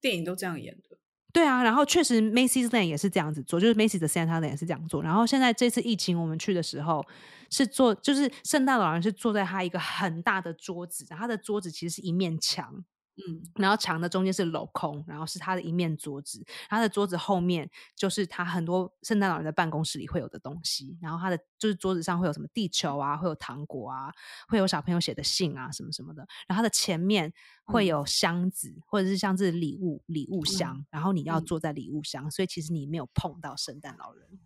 [0.00, 0.97] 电影都这样演的。
[1.32, 5.02] 对啊，然后确实 Macy's Land 也是这样子做，就是 Macy's 的 Santa Land 也是这样做。
[5.02, 7.04] 然后现在这次疫情我们去的时候
[7.50, 12.82] 是坐，就是圣诞老人是坐在他一个很大的桌子，然后他的桌子其实是一面墙，
[13.26, 24.12] 嗯，然后墙的中间是镂空，然后是他的一面桌子，他的桌子后面就是他很多圣诞老人的办公室里会有的东西，然后他的就是桌子上会有什么地球啊，会有糖果啊，
[24.46, 27.32] 会有小朋友写的信啊什么什么的，然后他的前面
[27.64, 34.38] 会嗯有箱子、或者是像是礼物礼物箱，然后你要嗯坐在礼物箱，所以其实你没有碰到圣诞老人，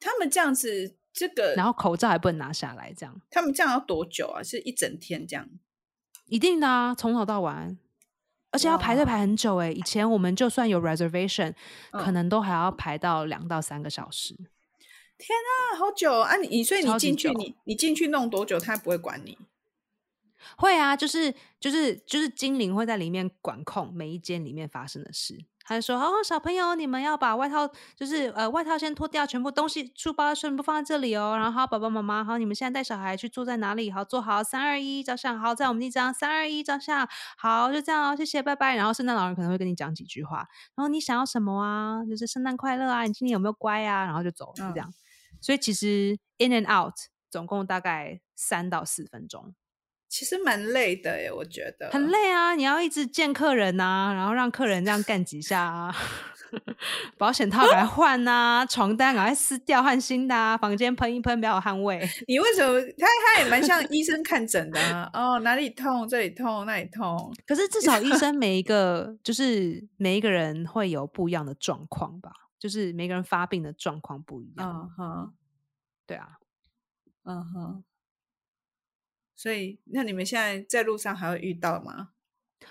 [0.00, 4.42] 他们这样子，这个，然后口罩还不能拿下来，这样他们这样要多久啊？
[4.42, 5.46] 是一整天这样？
[6.32, 7.76] 一定的啊，从早到晚。
[8.52, 11.54] 而且要排队排很久诶、以前我们就算有 reservation，、
[11.90, 14.34] 可嗯能都还要排到两到三个小时。
[15.18, 16.36] 天啊，好久哦啊！
[16.36, 19.38] 你你所以你进去，你你进去弄多久，他不会管你。
[20.56, 25.44] 会啊，就是就是就是精灵会在里面管控每一间里面发生的事。
[25.64, 31.36] 他就说：“哦，小朋友，你们要把外套，就是呃外套先脱掉，全部东西书包全部放在这里哦。
[31.36, 33.90] 然后好，爸爸妈妈，好，你们现在带小孩去坐在哪里？
[33.90, 35.38] 好，坐好，三二一，照相。
[35.38, 37.08] 好，在我们那张，三二一，照相。
[37.36, 38.74] 好，就这样哦，谢谢，拜拜。
[38.76, 40.38] 然后圣诞老人可能会跟你讲几句话，
[40.74, 42.04] 然后你想要什么啊？
[42.04, 44.04] 就是圣诞快乐啊，你今天有没有乖啊？
[44.04, 44.94] 然后就走了，就这嗯样。
[45.40, 46.94] 所以其实 in and out
[47.30, 49.54] 总共大概三到四分钟。”
[50.12, 52.06] 其实蛮累的耶，我觉得很。
[52.10, 52.54] 累啊！
[52.54, 55.94] 你要一直见客人呐、然后让客人这样干几下啊，
[57.16, 61.98] 保险套赶快换呐、床单赶快撕掉换新的啊，房间喷一喷，不要有汗味。
[62.28, 62.78] 你为什么？
[62.98, 65.08] 他他也蛮像医生看诊的啊。
[65.14, 67.34] 哦，哪里痛，这里痛，那里痛。
[67.46, 74.70] 可是至少医生每一个 就是每一个人会有不一样的状况吧，就是每个人发病的状况不一样。
[74.70, 75.32] 嗯哼，
[76.06, 76.36] 对啊，
[77.24, 77.84] 嗯哼。
[79.42, 82.10] 所以，那你们现在在路上还会遇到吗？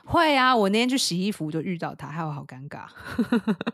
[0.06, 0.56] 会啊！
[0.56, 2.88] 我那天去洗衣服就遇到他，还有好尴尬。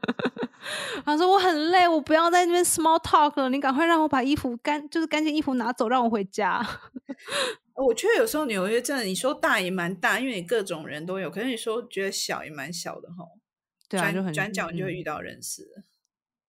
[1.05, 6.65] 他说我很累，我不要在那边 small talk 了，你赶快让我把衣服干，就是干净衣服拿走，让我回家。
[7.75, 11.29] 我觉得有时候纽约真的，你说大也蛮大，因为你各种人都有。
[11.29, 13.23] 可是你说觉得小也蛮小的哈。
[13.87, 15.83] 对啊，就很转角你就会嗯遇到认识了。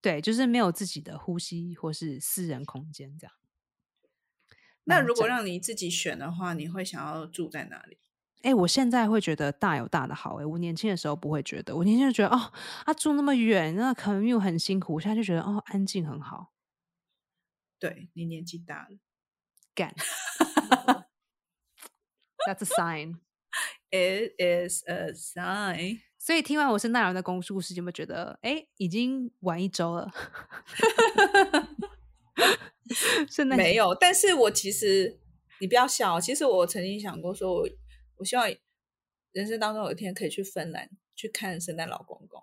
[0.00, 3.34] 对，就是没有自己的呼吸或是私人空间这样。
[4.88, 7.98] 那如果让你自己选的话，你会想要住在哪里？
[8.42, 12.52] 哎、我现在会觉得大有大的好、哎，我年轻的时候不会觉得，我年轻就觉得哦，
[12.84, 14.94] 啊住那么远，那可能又很辛苦。
[14.94, 16.52] 我现在就觉得哦，安静很好，
[17.78, 18.98] 对你年纪大了
[19.74, 19.94] 干。
[22.46, 23.18] That's a sign。
[23.90, 26.00] ，It is a sign。
[26.16, 30.10] 所以听完我圣诞老人的公故事，有没有觉得哎，已经晚一周了？
[33.56, 35.18] 没有，但是我其实
[35.60, 37.68] 你不要笑哦，其实我曾经想过说我，
[38.16, 38.46] 我希望
[39.32, 42.42] 人生当中有一天可以去芬兰去看圣诞老公公。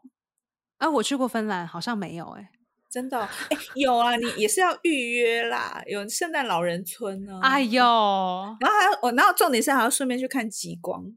[0.78, 2.50] 啊，我去过芬兰，好像没有哎、
[2.90, 11.16] 真的哦、哎、有啊，你也是要预约啦，有圣诞老人村呢、哎呦，然后还要我，然后重点是还要顺便去看极光。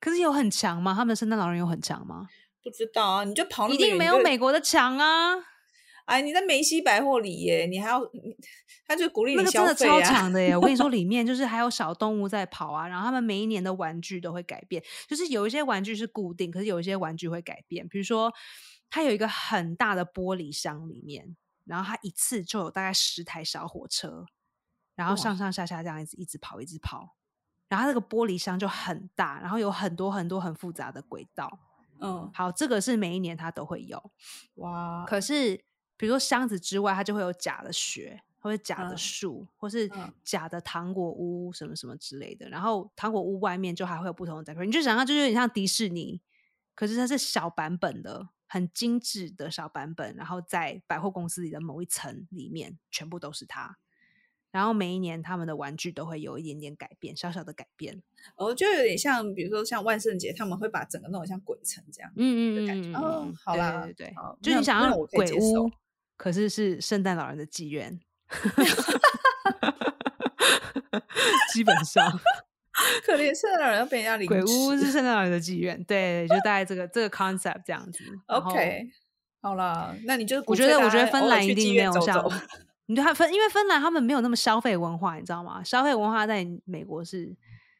[0.00, 0.92] 可是有很强吗？
[0.94, 2.26] 他们的圣诞老人有很强吗？
[2.62, 5.34] 不知道啊，你就跑那一定没有美国的强啊！
[6.12, 8.00] 哎，你在梅西百货里耶，你还要，
[8.86, 10.10] 他就鼓励那你个真的超消费啊。
[10.10, 10.54] 强的耶！
[10.54, 17.88] 我跟你说， 里面就是还有小动物在跑啊，然后他们每一年的玩具都会改变，就是有一些玩具是固定，可是有一些玩具会改变。
[17.88, 18.30] 比如说，
[18.90, 24.26] 它有一个很大的玻璃箱里面，然后它一次就有大概十台小火车，
[24.94, 27.16] 然后上上下下这样一直一直跑，一直跑。
[27.70, 31.58] 然后它那个玻璃箱就很大，然后有很多很多很复杂的轨道。
[32.02, 34.12] 嗯，好，这个是每一年它都会有。
[34.56, 35.64] 哇，可是
[36.02, 42.48] 比如说箱子之外，它就会有假的雪，或者假的嗯树，或是嗯假的糖果屋什么什么之类的。
[42.48, 46.20] 然后糖果屋外面就还会有不同的 decoration，你就想象就是有点像迪士尼，
[46.74, 53.78] 可是它是小版本的，很精致的小版本，然后在百货公司里的某一层里面，全部都是它。
[54.50, 58.02] 然后每一年他们的玩具都会有一点点改变，小小的改变。
[58.36, 62.12] 哦，就有点像，比如说像万圣节，他们会把整个弄得像鬼城这样。
[62.16, 65.70] 嗯的感觉嗯嗯哦嗯，好啦对对对，就你想要我可以鬼接受屋，
[66.16, 68.00] 可是是圣诞老人的妓院，
[71.52, 72.10] 基本上
[73.04, 78.04] 可怜圣诞老人要被人家凌鬼屋是圣 诞老人的妓院，对，就大概这个这个 concept 这样子。
[78.26, 78.88] OK，
[79.40, 82.24] 好啦，那你就是我觉得我觉得芬兰一定没有像
[82.86, 85.62] 你对他芬，因为芬兰他们没有那么消费文化，你知道吗？
[85.64, 87.26] 消费文化在美国是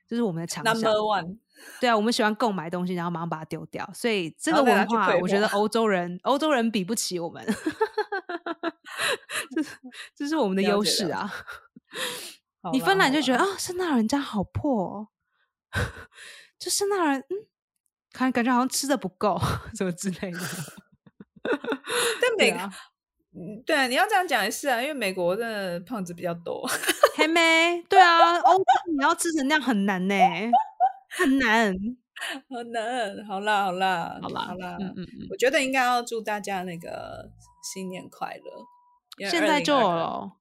[0.09, 0.91] 就是我们的强项 Number。
[0.91, 1.39] One，
[1.81, 5.69] 对啊，我们喜欢购买东西，然后马上把它丢掉，所以这个文化，我觉得货欧。
[5.73, 7.43] 洲人欧洲人比不起我们，
[9.55, 9.71] 这是
[10.15, 11.33] 这是我们的优势啊。
[12.73, 15.09] 你芬兰就觉得啊，圣诞老人家好破、哦，
[16.61, 17.35] 就圣诞人，嗯，
[18.13, 19.41] 感感觉好像吃的不够，
[19.75, 20.39] 什么之类的。
[21.43, 22.31] 但。
[22.37, 22.71] 美对啊，
[23.35, 26.69] 嗯对啊，你要这样讲也是啊，因为美国的胖子比较多。
[27.17, 28.65] 还没，对啊，欧洲
[28.97, 30.15] 你要吃成那样很难呢、
[31.19, 31.75] 很难。
[32.49, 37.29] 好难，好啦，好啦，好啦，好啦，嗯嗯嗯，我觉得应该要祝大家那个
[37.75, 39.29] 新年快乐。
[39.29, 40.33] 现在就有了，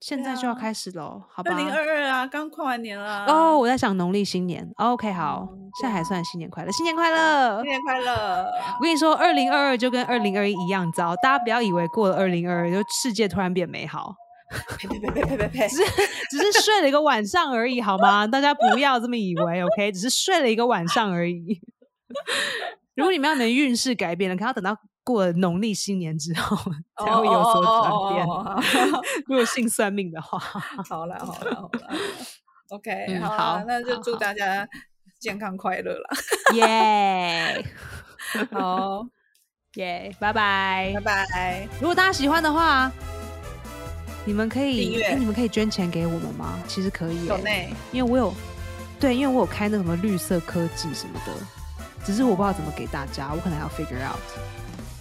[0.00, 1.50] 现在就要开始了，好吧？
[1.52, 3.24] 二零二二啊，刚跨完年啦。
[3.26, 4.70] 哦，，我在想农历新年。
[4.76, 7.70] OK，好，嗯现在还算新年快乐，新年快乐新！
[7.70, 8.44] 年快乐！
[8.78, 14.14] 我跟你说，二零二二就跟二零二一一样糟，大家不要以为过了二零二二就世界突然变美好，
[14.78, 15.68] 呸呸呸呸呸呸呸！
[15.68, 15.92] 只是
[16.30, 18.26] 只是睡了一个晚上而已，好吗？
[18.26, 19.92] 大家不要这么以为，OK？
[19.92, 21.60] 只是睡了一个晚上而已。
[22.94, 26.56] 如果你们要能运势改变了，可能要等到过了农历新年之后
[27.04, 28.26] 才会有所转变。
[29.26, 30.38] 如果信算命的话，
[30.88, 31.94] 好了，好了，好了。
[32.68, 34.68] OK，嗯好好那就祝大家
[35.20, 36.08] 健康快乐了。
[36.54, 37.64] 耶
[38.50, 39.06] 好，
[39.74, 41.26] 耶，拜拜拜。
[41.32, 41.68] 拜。
[41.80, 42.90] 如果大家喜欢的话，
[44.24, 46.62] 你们可订以，你们可以捐钱给我们吗？
[46.68, 48.34] 其实可以耶，有内因为我有，
[49.00, 51.32] 对，因为我有开那什么绿色科技什么的，
[52.04, 54.20] 只是我不知道怎么给大家，我可能还要 figure out。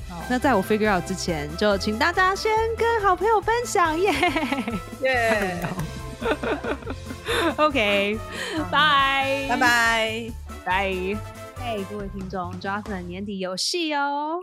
[0.10, 4.12] 好那在我 figure out 之前，就请大家先跟好朋友分享耶。
[5.02, 5.68] 耶，
[7.58, 8.20] OK，
[8.72, 10.32] 拜拜拜。
[10.66, 10.92] 拜。
[11.58, 14.40] 嘿，各位听众，Jocelyn 年底有戏哦，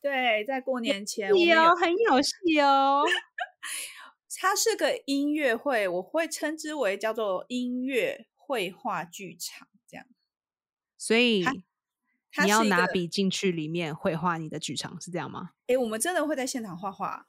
[0.00, 3.02] 对，在过年前有，很有戏哦。
[4.38, 10.06] 它是个音乐会，我会称之为叫做音乐绘画剧场，这样。
[10.98, 11.44] 所以
[12.42, 15.50] 你要是拿笔进去里面绘画你的剧场，是这样吗？
[15.66, 17.28] 诶，我们真的会在现场画画，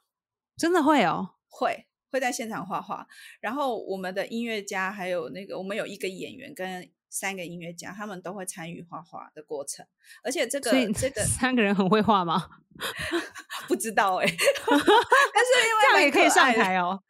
[0.56, 1.34] 真的会哦。
[1.48, 3.06] 会会在现场画画。
[3.40, 9.86] 然后我们的音乐家还有那个，我们有一个演员跟三个音乐家，他们都会参与画画的过程。
[10.24, 12.48] 而且这个这个 三个人很会画吗？
[13.68, 17.00] 不知道哎、 但是因为这样也可以上台哦。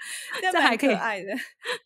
[0.53, 1.33] 这还可以爱的，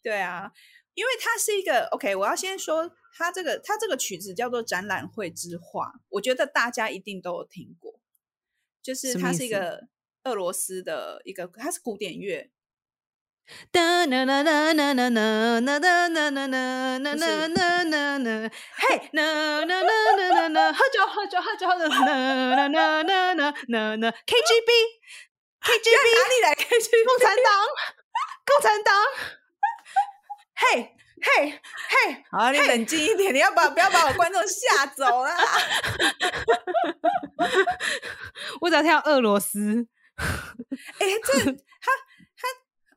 [0.03, 0.51] 对啊，
[0.95, 8.01] 因为它是一个 OK，我要先说，它这个它这个曲子叫做《展览会之画》，我觉得大家一定都有听过，
[8.83, 9.87] 就是它是一个
[10.25, 12.51] 俄罗斯的一个，它是古典乐，
[13.73, 24.71] 哒啦啦啦啦啦啦啦啦啦啦啦啦啦啦啦啦，嘿，啦啦啦啦啦啦，喝酒喝酒喝酒的，啦啦啦啦啦啦啦 KGB
[25.63, 26.89] KGB 哪里来 K 去？
[27.05, 27.47] 共产党
[28.45, 28.95] 共产党，
[30.57, 35.37] 嘿嘿嘿，好，你冷静一点，你要把不要把我观众吓走啦。
[38.61, 39.87] 我只要听到俄罗斯，
[40.19, 41.93] 哎、这他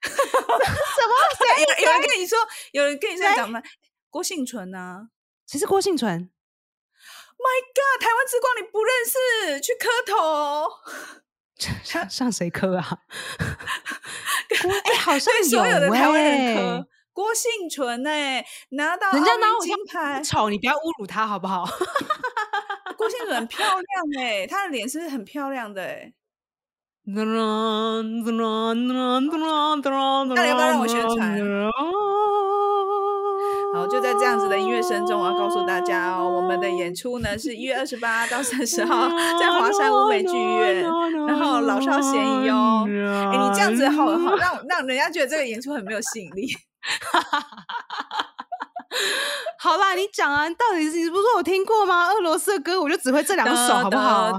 [0.08, 1.12] 什么？
[1.58, 2.38] 有有人跟你说，
[2.72, 3.62] 有人跟你说长得
[4.08, 5.08] 郭幸存呢、
[5.46, 6.30] 谁是郭幸存
[7.38, 10.70] ？My God，台湾之光你不认识，去磕头。
[11.84, 12.98] 上上谁磕啊？
[14.62, 16.88] 郭哎，好像对所有的有台湾人哎磕。
[17.12, 21.66] 郭幸存哎、拿到人家拿我金牌，丑，你不要侮辱他好不好？
[22.96, 23.84] 郭幸存很漂亮
[24.18, 26.12] 哎、她的脸是很漂亮的哎、
[27.06, 27.24] 那
[30.42, 31.40] 你要不要让我宣传？
[33.72, 39.08] 好，就在这样子的音乐声中，我要告诉大家哦，我们的演出呢是一月二十八到三十号
[39.40, 40.82] 在华山舞美剧院，
[41.26, 42.84] 然后老少咸宜哦。
[42.86, 46.48] 哎，你这样子好好让让人家觉得这个演出很没有吸引力。
[49.58, 52.08] 好啦，你讲啊，到底是不说我听过吗？
[52.08, 54.32] 俄罗斯的歌我就只会这两首，好不好？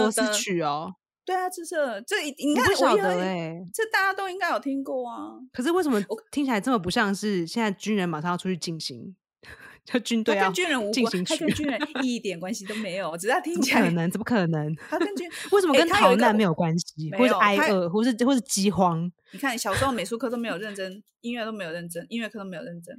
[0.00, 0.94] 罗斯曲哦。
[1.24, 1.76] 对啊，这是
[2.06, 5.34] 这你看，不晓得哎，这大家都应该有听过啊。
[5.52, 9.14] 可是为什么听起来这么不像是现在军人马上要出去进行？
[9.84, 13.82] 就军队啊，跟军人无关，他跟军人一点关系都没有，只要听起来。
[13.82, 14.10] 可能？
[14.10, 14.74] 怎么可能？
[14.88, 17.10] 他跟军为什么跟逃难没有关系？
[17.16, 19.10] 或者挨饿，或是或是饥荒？
[19.32, 22.94] 你看，小时候美术课都没有认真，音乐都没有认真，音乐课都没有认真。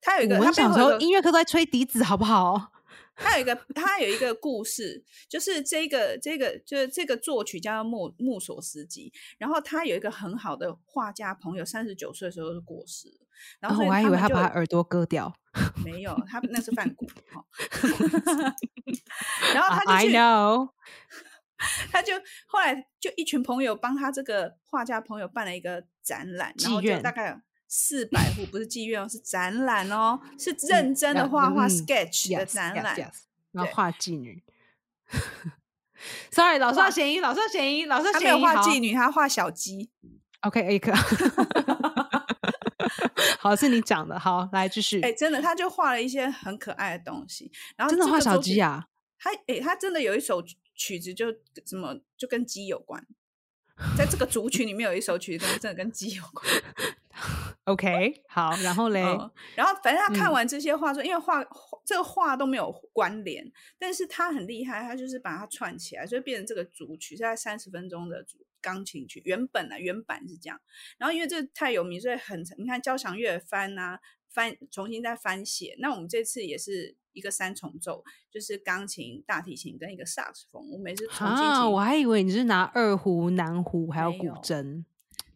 [0.00, 2.72] 他有一个，我小时候音乐课都在吹笛子，好不好？
[3.16, 13.26] 他有一个，他有一个故事，就是这个这个就是这个作曲家穆穆索斯基，然后他有一个很好的画家朋友，三十九岁的时候就过世了。
[13.60, 15.34] 然后我还以为他把耳朵割掉，
[15.84, 17.06] 没有，他那是范古。
[19.52, 20.14] 然后他就去，
[21.90, 22.12] 他就
[22.46, 27.40] 后来就一群朋友帮他这个画家朋友办了一个展览，然后就大概
[27.76, 33.12] 四百户，不是妓院哦，是展览哦，是认真的画画 sketch 的展览，
[33.50, 34.40] 然后画妓女。
[36.30, 38.12] Sorry，老少咸宜，老少咸宜，老少咸宜。
[38.12, 39.90] 他没有画妓女，他画小鸡。
[40.42, 40.92] OK，A 克。
[43.42, 44.16] 好，是你讲的。
[44.20, 45.00] 好，来继续。
[45.00, 47.50] 哎，真的，他就画了一些很可爱的东西。
[47.76, 48.86] 然后真的画小鸡啊？
[49.18, 50.40] 他哎，他真的有一首
[50.76, 51.26] 曲子，就
[51.66, 53.04] 什么就跟鸡有关。
[53.98, 56.46] 在这个族群里面有一首曲子，真的跟鸡有关。
[57.64, 59.00] OK，好，然后嘞，
[59.54, 61.42] 然后反正他看完这些画说，因为画
[61.84, 69.22] 这个画都没有关联，但是他很厉害，他就是把它串起来，所以变成这个主曲，在三十分钟的主钢琴曲。
[69.24, 70.60] 原本呢，原版是这样。
[70.98, 73.98] 然后因为这太有名，所以很你看交响乐翻啊
[74.28, 75.74] 翻，重新再翻写。
[75.78, 80.70] 那我们这次也是一个三重奏，就是钢琴、大提琴跟一个萨克斯风。
[80.70, 84.84] 我每次重啊，我还以为你是拿二胡、南胡还有古筝。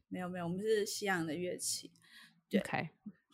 [0.08, 1.90] 没有没有，我们是西洋的乐器。
[2.50, 2.62] 对，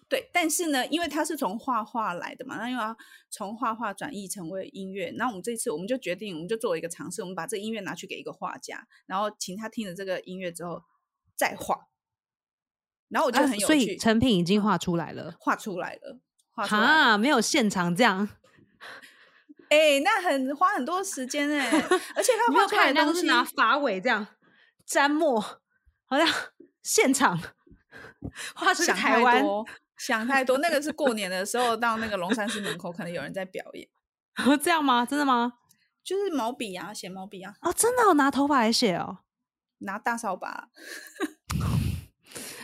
[0.09, 2.97] 对，但是呢，因为他是从画画来的嘛，那因为要
[3.31, 10.83] 从画画转译成为音乐，那我们这次我们就决定，我们就做了一个尝试，我们把这音乐拿去给一个画家，然后请他听了这个音乐之后
[11.37, 11.89] 再画。
[13.09, 16.19] 然后我觉得很有趣，所以成品已经画出来了，画出来了，
[16.55, 18.29] 画啊，没有现场这样。
[19.71, 21.69] 哎，那很花很多时间哎，
[22.15, 24.27] 而且他画出来的东西拿发尾这样
[24.87, 25.41] 沾墨，
[26.07, 26.27] 好像
[26.83, 27.41] 现场。
[28.55, 29.45] 画想台湾，
[29.99, 30.59] 想太多。
[30.59, 33.89] 那个是过年的时候到那个龙山寺门口，可能有人在表演。
[34.63, 35.05] 这样吗？
[35.05, 35.55] 真的吗？
[36.03, 37.55] 就是毛笔啊，写毛笔啊。
[37.61, 39.19] 哦，真的，我拿头发来写哦，
[39.79, 40.69] 拿大扫把。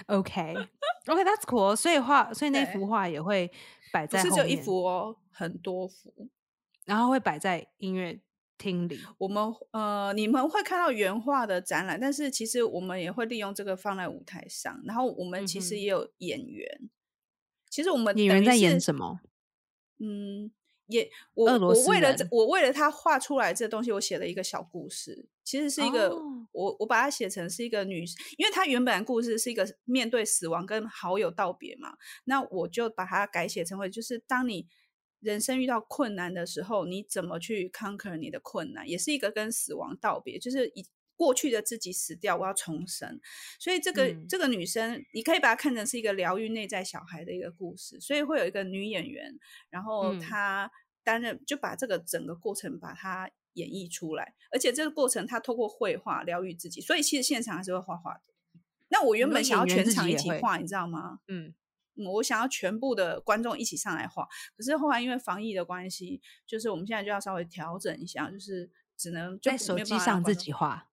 [0.06, 1.76] OK，OK，That's cool。
[1.76, 3.50] 所以画，所以那幅画也会
[3.92, 6.28] 摆在，是只有一幅哦，很多幅，
[6.84, 8.20] 然后会摆在音乐。
[8.62, 14.78] 厅里，我们呃，你们会看到原画的展览，但是其实我们也会利用这个放在舞台上。
[14.84, 16.90] 然后我们其实也有演员，
[17.70, 19.20] 其实我们演员在演什么？
[19.98, 20.52] 嗯，
[20.90, 25.26] 也我我为了我为了他画出来这东西，我写了一个小故事。
[25.42, 26.14] 其实是一个
[26.52, 28.04] 我我把它写成是一个女，
[28.36, 34.66] 因为她原本故事是一个面对死亡跟好友道别嘛，那我就把它改写成为就是当你。
[35.22, 43.20] 人生遇到困难的时候，你怎么去 conquer 你的困难，也是一个跟死亡道别，就是以过去的自己死掉，我要重生。
[43.58, 48.00] 所以这个这个女生，你可以把它看成是一个疗愈内在小孩的一个故事。
[48.00, 49.38] 所以会有一个女演员，
[49.68, 50.72] 然后她
[51.04, 56.80] 担任就把这个整个过程把它演绎出来，而且这个过程他透过绘画疗愈自己。
[56.80, 58.22] 所以其实现场还是会画画的。
[58.88, 61.20] 那我原本想要全场一起画，你知道吗？
[61.28, 61.54] 嗯。
[62.14, 64.26] 我想要全部的观众一起上来画，
[64.56, 70.88] 可是后来因为防疫的关系，就是我们现在就要稍微调整一下，就是只能在手机上自己画。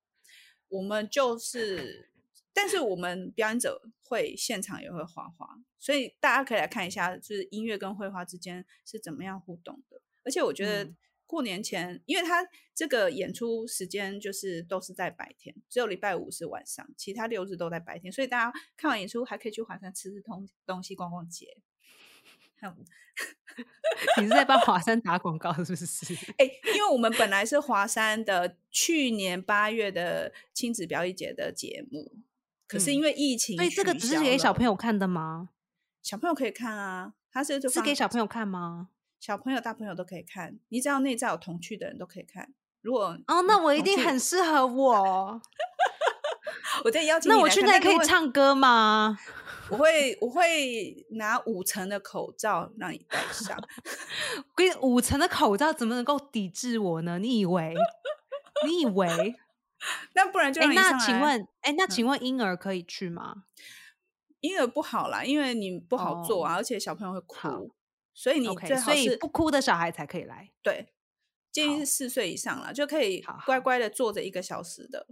[0.68, 2.12] 我们就是，
[2.58, 10.01] 但是我们表演者会现场也会画画，所以大家可以来看一下，就是音乐跟绘画之间是怎么样互动的。
[10.24, 10.91] 而且我觉得。
[11.30, 21.58] 过年前，因为他这个演出时间就是都是在白天，只有礼拜五是晚上，其他六日都在白天，所以大家看完演出还可以去华山吃吃东东西、逛逛街。
[24.22, 26.14] 你是在帮华山打广告是不是？
[26.39, 32.14] 哎，因为我们本来是华山的去年八月的亲子表演节的节目，
[32.68, 35.49] 可是因为疫情，所以这个只是给小朋友看的吗？
[36.03, 38.89] 小朋友可以看啊，他是是给小朋友看吗？
[39.20, 42.53] 小朋友、大朋友都可以看，你只要内在有童趣的人都可以看。
[42.82, 45.41] 如果哦，那我一定很适合我。
[46.86, 49.18] 我在邀请，那我去那可以唱歌吗？
[49.70, 53.57] 我会我会拿五层的口罩让你戴上。
[54.38, 57.20] 我跟你五层的口罩怎么能够抵制我呢？
[57.20, 57.74] 你以为？
[58.65, 59.36] 你以为？
[60.13, 63.43] 那不然就哎，那请问，哎，那请问婴儿可以去吗？
[64.39, 67.73] 婴儿不好啦，因为你不好做啊，而且小朋友会哭，
[68.13, 70.51] 所以你最好是所以不哭的小孩才可以来。
[70.61, 70.93] 对，
[71.51, 75.07] 建议是四岁以上啦，就可以乖乖的坐着一个小时的，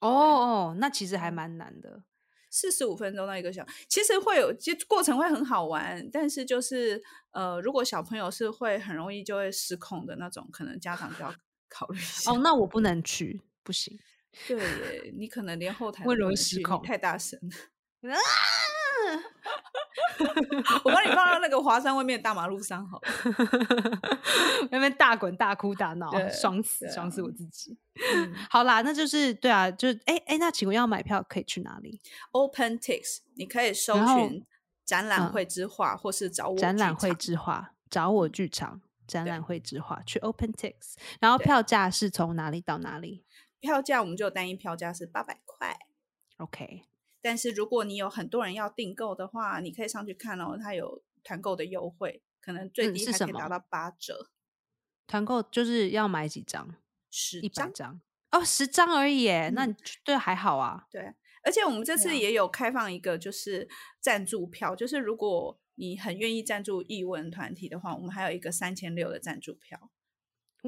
[0.00, 2.04] 哦哦，那其实嗯还蛮难的。
[2.50, 7.02] 四十五分钟到一个小时，其实会有，其实过程会很好玩，但是就是
[7.32, 11.34] 呃，如果小朋友是会很容易就会失控的那种，可能家长就要
[11.68, 12.30] 考虑一下。
[12.30, 13.98] 哦，那我不能去，不行。
[14.46, 17.38] 对耶，你可能连后台会容易都不能去你失控太大声。
[18.02, 18.14] 了！
[20.84, 23.08] 我把你放到那个华山外面的大马路上好了。
[24.70, 27.76] 那边大滚大哭大闹，爽死爽死我自己。
[28.14, 32.00] 嗯好啦，那就是对啊，就是哎哎，那请问要买票可以去哪里
[32.32, 34.44] ？OpenTix，你可以搜寻
[34.84, 38.80] 展览嗯会之画，或是找我展览会之画，找我嗯剧场。
[39.06, 43.23] 展对览会之画去 OpenTix，然后票价是从哪里到哪里
[43.64, 45.78] 票价，我们就单一票价是八百块。
[46.36, 46.82] ？OK，
[47.22, 54.28] 但是如果你有很多人要订购的话，你可以上去看哦，它有团购的优惠，可能最低还可以达到八折，
[55.06, 56.76] 团购就是要买几张？
[57.10, 57.72] 十一百张。
[57.72, 58.00] 张
[58.32, 59.66] 哦，十张而已耶，那
[60.04, 60.86] 对还好啊。
[60.90, 63.68] 对，而且我们这次也有开放一个就是
[64.00, 69.90] 赞助票，就是如果你很愿意赞助艺文团体的话，我们还有一个三千六的赞助票。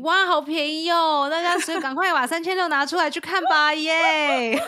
[0.02, 1.28] 哇，好便宜哦！
[1.30, 4.58] 大家所以赶快把三千六拿出来去看吧，耶！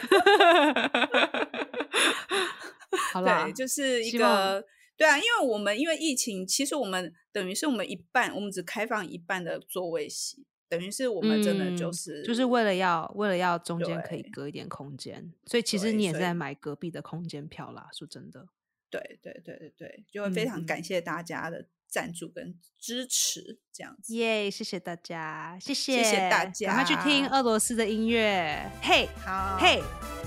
[3.13, 4.65] 好 啦对，，就是一个
[4.97, 17.89] 对啊，因为我们因为疫情，其实我们等于是我们一半，我们只开放一半的座位席，等于是我们真的就嗯是、就是为了要为了要中间可以隔一点空间，所以其实你也是在买隔壁的空间票啦。
[17.93, 18.47] 说真的，
[18.91, 24.15] 对对对对对，就会非常嗯感谢大家的赞助跟支持，这样子。
[24.15, 24.51] 耶！
[24.51, 29.83] 谢谢大家，谢谢谢谢大家赶快去听俄罗斯的音乐，嘿好，嘿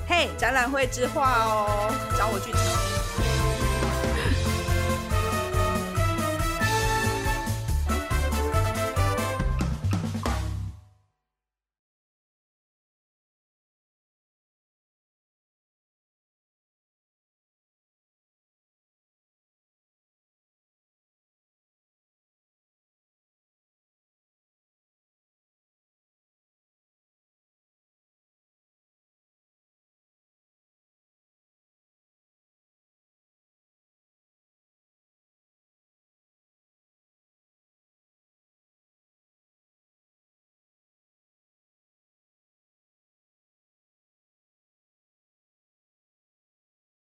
[0.08, 0.30] 嘿。
[0.38, 3.31] 展览会之画哦，找我剧场。